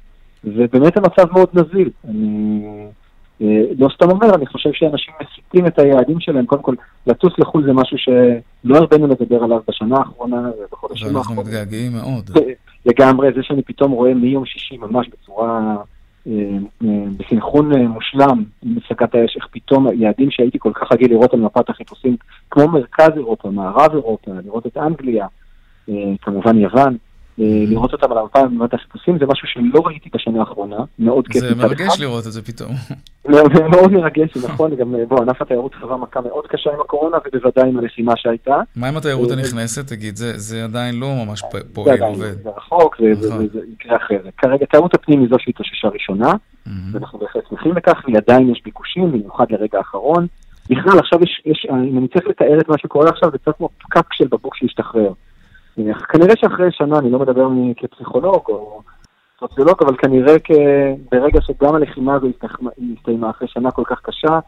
[0.44, 1.90] ובאמת המצב מאוד נזיל.
[2.08, 2.86] אני
[3.42, 6.74] אה, לא סתם אומר, אני חושב שאנשים מסיטים את היעדים שלהם, קודם כל,
[7.06, 11.38] לטוס לחו"ל זה משהו שלא הרבנו לדבר עליו בשנה האחרונה ובחודשים האחרונים.
[11.38, 12.30] ואנחנו מתגעגעים מאוד.
[12.86, 15.76] לגמרי, זה שאני פתאום רואה מיום שישי ממש בצורה
[17.16, 21.40] בסנכרון אה, מושלם עם הפסקת האש, איך פתאום יעדים שהייתי כל כך רגיל לראות על
[21.40, 22.16] מפת החיפושים,
[22.50, 25.26] כמו מרכז אירופה, מערב אירופה, לראות את אנגליה,
[26.22, 26.96] כמובן יוון,
[27.38, 31.42] לראות אותם על המפה במפת החיפושים זה משהו שלא ראיתי בשנה האחרונה, מאוד כיף.
[31.42, 32.74] זה מרגש לראות את זה פתאום.
[33.56, 37.68] זה מאוד מרגש, נכון, גם בוא, ענף התיירות חווה מכה מאוד קשה עם הקורונה, ובוודאי
[37.68, 38.60] עם הלחימה שהייתה.
[38.76, 39.86] מה עם התיירות הנכנסת?
[39.86, 41.42] תגיד, זה עדיין לא ממש
[41.72, 42.42] פועל, עובד.
[42.42, 43.46] זה רחוק, זה נכון.
[43.72, 44.30] יקרה אחרי זה.
[44.38, 46.32] כרגע תיירות הפנים היא זו שהתאוששה ראשונה,
[46.92, 50.26] ואנחנו בהחלט שמחים לכך, ועדיין יש ביקושים, במיוחד לרגע האחרון.
[50.70, 54.12] בכלל, עכשיו יש, אם אני צריך לתאר את מה שקורה עכשיו, זה קצת כמו פקק
[54.12, 55.12] של בקבוק שהשתחרר.
[56.08, 58.82] כנראה שאחרי שנה, אני לא מדבר כפסיכולוג או
[59.40, 60.36] סוציולוג, אבל כנראה
[61.12, 62.26] ברגע שגם הלחימה הזו
[62.98, 64.38] הסתיימה אחרי שנה כל כך קשה,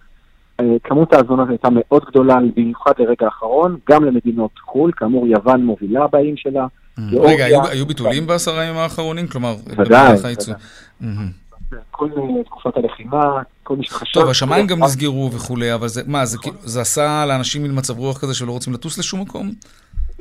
[0.61, 6.07] אה, כמות ההזונות הייתה מאוד גדולה, במיוחד לרגע האחרון, גם למדינות חו"ל, כאמור יוון מובילה
[6.07, 6.67] באים שלה.
[6.99, 7.03] Mm.
[7.21, 9.27] רגע, היו ביטולים בעשרה ימים האחרונים?
[9.27, 10.17] כלומר, ודאי,
[11.91, 12.09] כל
[12.45, 14.21] תקופת הלחימה, כל מי שחשב...
[14.21, 18.19] טוב, השמיים גם נסגרו וכולי, אבל זה, מה, זה כאילו, עשה לאנשים מין מצב רוח
[18.19, 19.51] כזה שלא רוצים לטוס לשום מקום?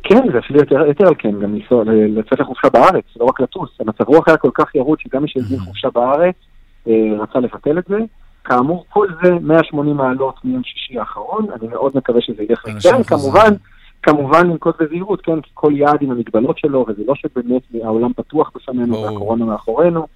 [0.04, 3.70] כן, זה אפילו יותר, יותר על כן, גם לנסוע, לצאת לחופשה בארץ, לא רק לטוס.
[3.80, 5.64] המצב רוח היה כל כך ירוד שגם מי שהזמין mm-hmm.
[5.64, 6.36] חופשה בארץ
[6.88, 7.98] אה, רצה לבטל את זה.
[8.44, 13.54] כאמור, כל זה 180 מעלות מיום שישי האחרון, אני מאוד מקווה שזה ילך כן, כמובן,
[14.04, 18.52] כמובן לנקוט בזהירות, כן, כי כל יעד עם המגבלות שלו, וזה לא שבאמת העולם פתוח
[18.56, 20.08] בפנינו והקורונה מאחורינו,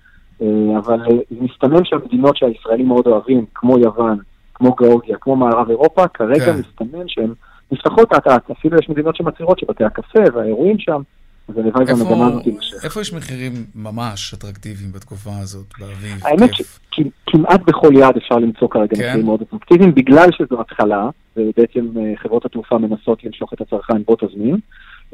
[0.77, 4.17] אבל אה, מסתמן שהמדינות שהישראלים מאוד אוהבים, כמו יוון,
[4.53, 6.59] כמו גיאורגיה, כמו מערב אירופה, כרגע כן.
[6.59, 7.33] מסתמן שהם
[7.71, 11.01] נפתחות אט אט, אפילו יש מדינות שמצהירות שבתי הקפה והאירועים שם,
[11.49, 12.85] אז הלוואי והמגמה הזאת תימשך.
[12.85, 16.21] איפה יש מחירים ממש אטרקטיביים בתקופה הזאת, באביב?
[16.23, 16.49] האמת
[16.91, 19.03] שכמעט בכל יעד אפשר למצוא כרגע כן?
[19.03, 24.15] מחירים מאוד אטרקטיביים, בגלל שזו התחלה, ובעצם אה, חברות התעופה מנסות למשוך את הצרכן בו
[24.15, 24.57] תזמין.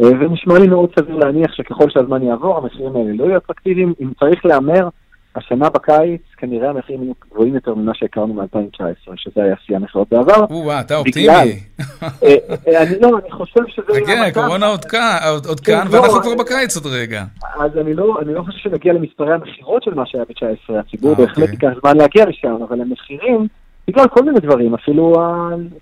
[0.02, 3.94] אה, ונשמע לי מאוד סביר להניח שככל שהזמן יעבור, המחירים האלה לא יהיו אטרקטיביים.
[4.02, 4.90] אם צריך להמר,
[5.36, 10.46] השנה בקיץ כנראה המחירים יהיו גבוהים יותר ממה שהכרנו מ-2019, שזה היה שיא המכירות בעבר.
[10.50, 11.28] או-אה, אתה אופטימי.
[11.28, 12.36] אה,
[12.68, 13.94] אה, אני לא, אני חושב שזה...
[14.08, 15.18] רגע, הקורונה עוד כאן,
[15.64, 17.24] כן, ואנחנו לא, כבר בקיץ עוד רגע.
[17.56, 21.50] אז לא, אני לא חושב שנגיע למספרי המכירות של מה שהיה ב-19, הציבור אה, בהחלט
[21.50, 21.70] אוקיי.
[21.70, 23.48] ייקח זמן להגיע לשם, אבל המחירים,
[23.88, 25.14] בגלל כל מיני דברים, אפילו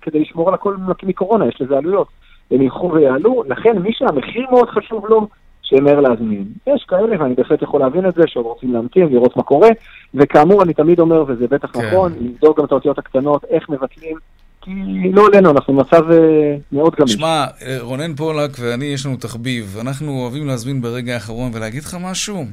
[0.02, 2.08] כדי לשמור על הכל מקורונה, יש לזה עלויות.
[2.50, 5.28] הם ילכו ויעלו, לכן מי שהמחיר מאוד חשוב לו,
[5.76, 6.44] שמהר להזמין.
[6.66, 9.68] יש כאלה, ואני בהחלט יכול להבין את זה, שעוד רוצים להמתין, לראות מה קורה,
[10.14, 11.86] וכאמור, אני תמיד אומר, וזה בטח כן.
[11.86, 14.16] נכון, לבדוק גם את האותיות הקטנות, איך מבטלים.
[14.62, 14.70] כי
[15.12, 17.12] לא עלינו, אנחנו במצב אה, מאוד גמיש.
[17.12, 19.76] שמע, אה, רונן פולק ואני, יש לנו תחביב.
[19.80, 22.44] אנחנו אוהבים להזמין ברגע האחרון ולהגיד לך משהו,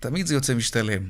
[0.00, 1.02] תמיד זה יוצא משתלם.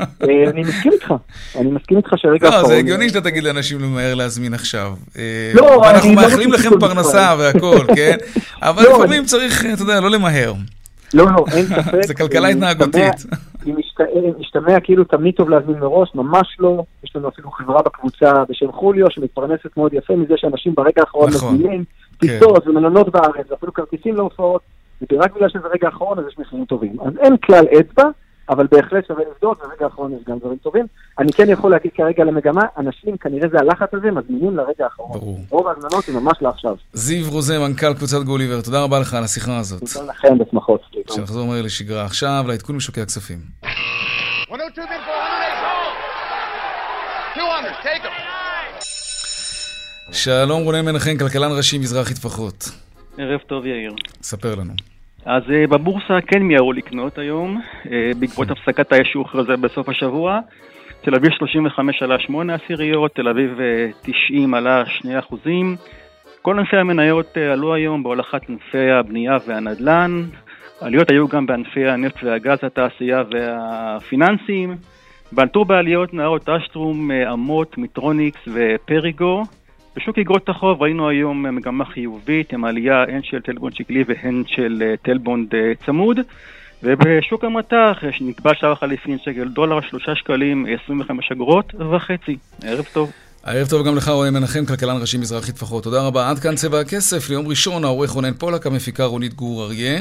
[0.00, 1.14] אה, אני מסכים איתך,
[1.56, 2.62] אני מסכים איתך שרגע האחרון...
[2.62, 4.94] לא, זה הגיוני שאתה תגיד לאנשים למהר להזמין עכשיו.
[5.54, 5.88] לא, אני...
[5.88, 8.16] ואנחנו לא מאחלים לכם פרנסה והכול, כן?
[8.68, 10.52] אבל לא, לפעמים צריך, אתה יודע, לא למהר.
[11.14, 12.06] לא, לא, אין ספק.
[12.06, 13.26] זה כלכלה התנהגותית.
[13.66, 13.74] אם
[14.38, 16.84] משתמע כאילו תמיד טוב להזמין מראש, ממש לא.
[17.04, 21.54] יש לנו אפילו חברה בקבוצה בשם חוליו, שמתפרנסת מאוד יפה מזה שאנשים ברגע האחרון נכון.
[21.54, 21.84] מזמינים
[22.20, 22.26] כן.
[22.26, 24.62] טיסות ומלונות בארץ, ואפילו כרטיסים להופעות,
[25.12, 26.96] ורק בגלל שזה רגע האחרון אז יש מחירים טובים.
[27.06, 28.04] אז אין כלל אצבע.
[28.48, 30.86] אבל בהחלט שווה לבדוק, וברגע האחרון יש גם דברים טובים.
[31.18, 35.12] אני כן יכול להגיד כרגע למגמה, אנשים, כנראה זה הלחץ הזה, מזמינים לרגע האחרון.
[35.12, 35.40] ברור.
[35.50, 36.76] רוב ההזמנות הן ממש לעכשיו.
[36.92, 39.82] זיו רוזן, מנכ"ל קבוצת גוליבר, תודה רבה לך על השיחה הזאת.
[39.94, 40.80] תודה לכם בשמחות.
[41.10, 42.04] שנחזור מהר לשגרה.
[42.04, 43.38] עכשיו לעדכון משוקי הכספים.
[50.12, 52.70] שלום רונן מנחם, כלכלן ראשי מזרחי טפחות.
[53.18, 53.94] ערב טוב יאיר.
[54.22, 54.72] ספר לנו.
[55.26, 60.40] אז uh, בבורסה כן מיהרו לקנות היום, uh, בעקבות הפסקת האש שהוכרזה בסוף השבוע.
[61.00, 65.76] תל אביב 35 עלה 8 עשיריות, תל אביב uh, אה, 90 עלה 2 אחוזים.
[66.42, 70.22] כל ענפי המניות עלו היום בהובלת ענפי הבנייה והנדל"ן.
[70.80, 74.76] עליות היו גם בענפי הנפט והגז, התעשייה והפיננסים.
[75.32, 79.42] בלטו בעליות נערות אשטרום, אמות, מיטרוניקס ופריגו.
[79.96, 84.82] בשוק אגרות החוב ראינו היום מגמה חיובית עם עלייה הן של טלבונד שקלי והן של
[84.82, 86.16] אה, טלבונד אה, צמוד
[86.82, 92.36] ובשוק המטח שנקבע שער חליפין שקל דולר שלושה שקלים 25 אגורות וחצי.
[92.62, 93.12] ערב טוב.
[93.44, 95.84] ערב טוב גם לך, רועי מנחם, כלכלן ראשי מזרחי טפחות.
[95.84, 96.30] תודה רבה.
[96.30, 100.00] עד כאן צבע הכסף ליום ראשון, העורך רונן פולק, המפיקה רונית גור אריה.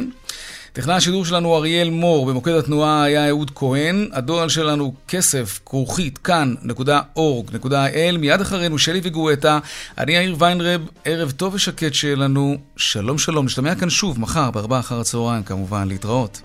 [0.75, 8.17] טכנאי השידור שלנו אריאל מור, במוקד התנועה היה אהוד כהן, הדואל שלנו כסף, כרוכית, כאן.org.il,
[8.19, 9.59] מיד אחרינו שלי וגואטה,
[9.97, 14.79] אני יאיר ויינרב, ערב טוב ושקט שיהיה לנו, שלום שלום, נשתמע כאן שוב מחר בארבעה
[14.79, 16.41] אחר הצהריים כמובן, להתראות.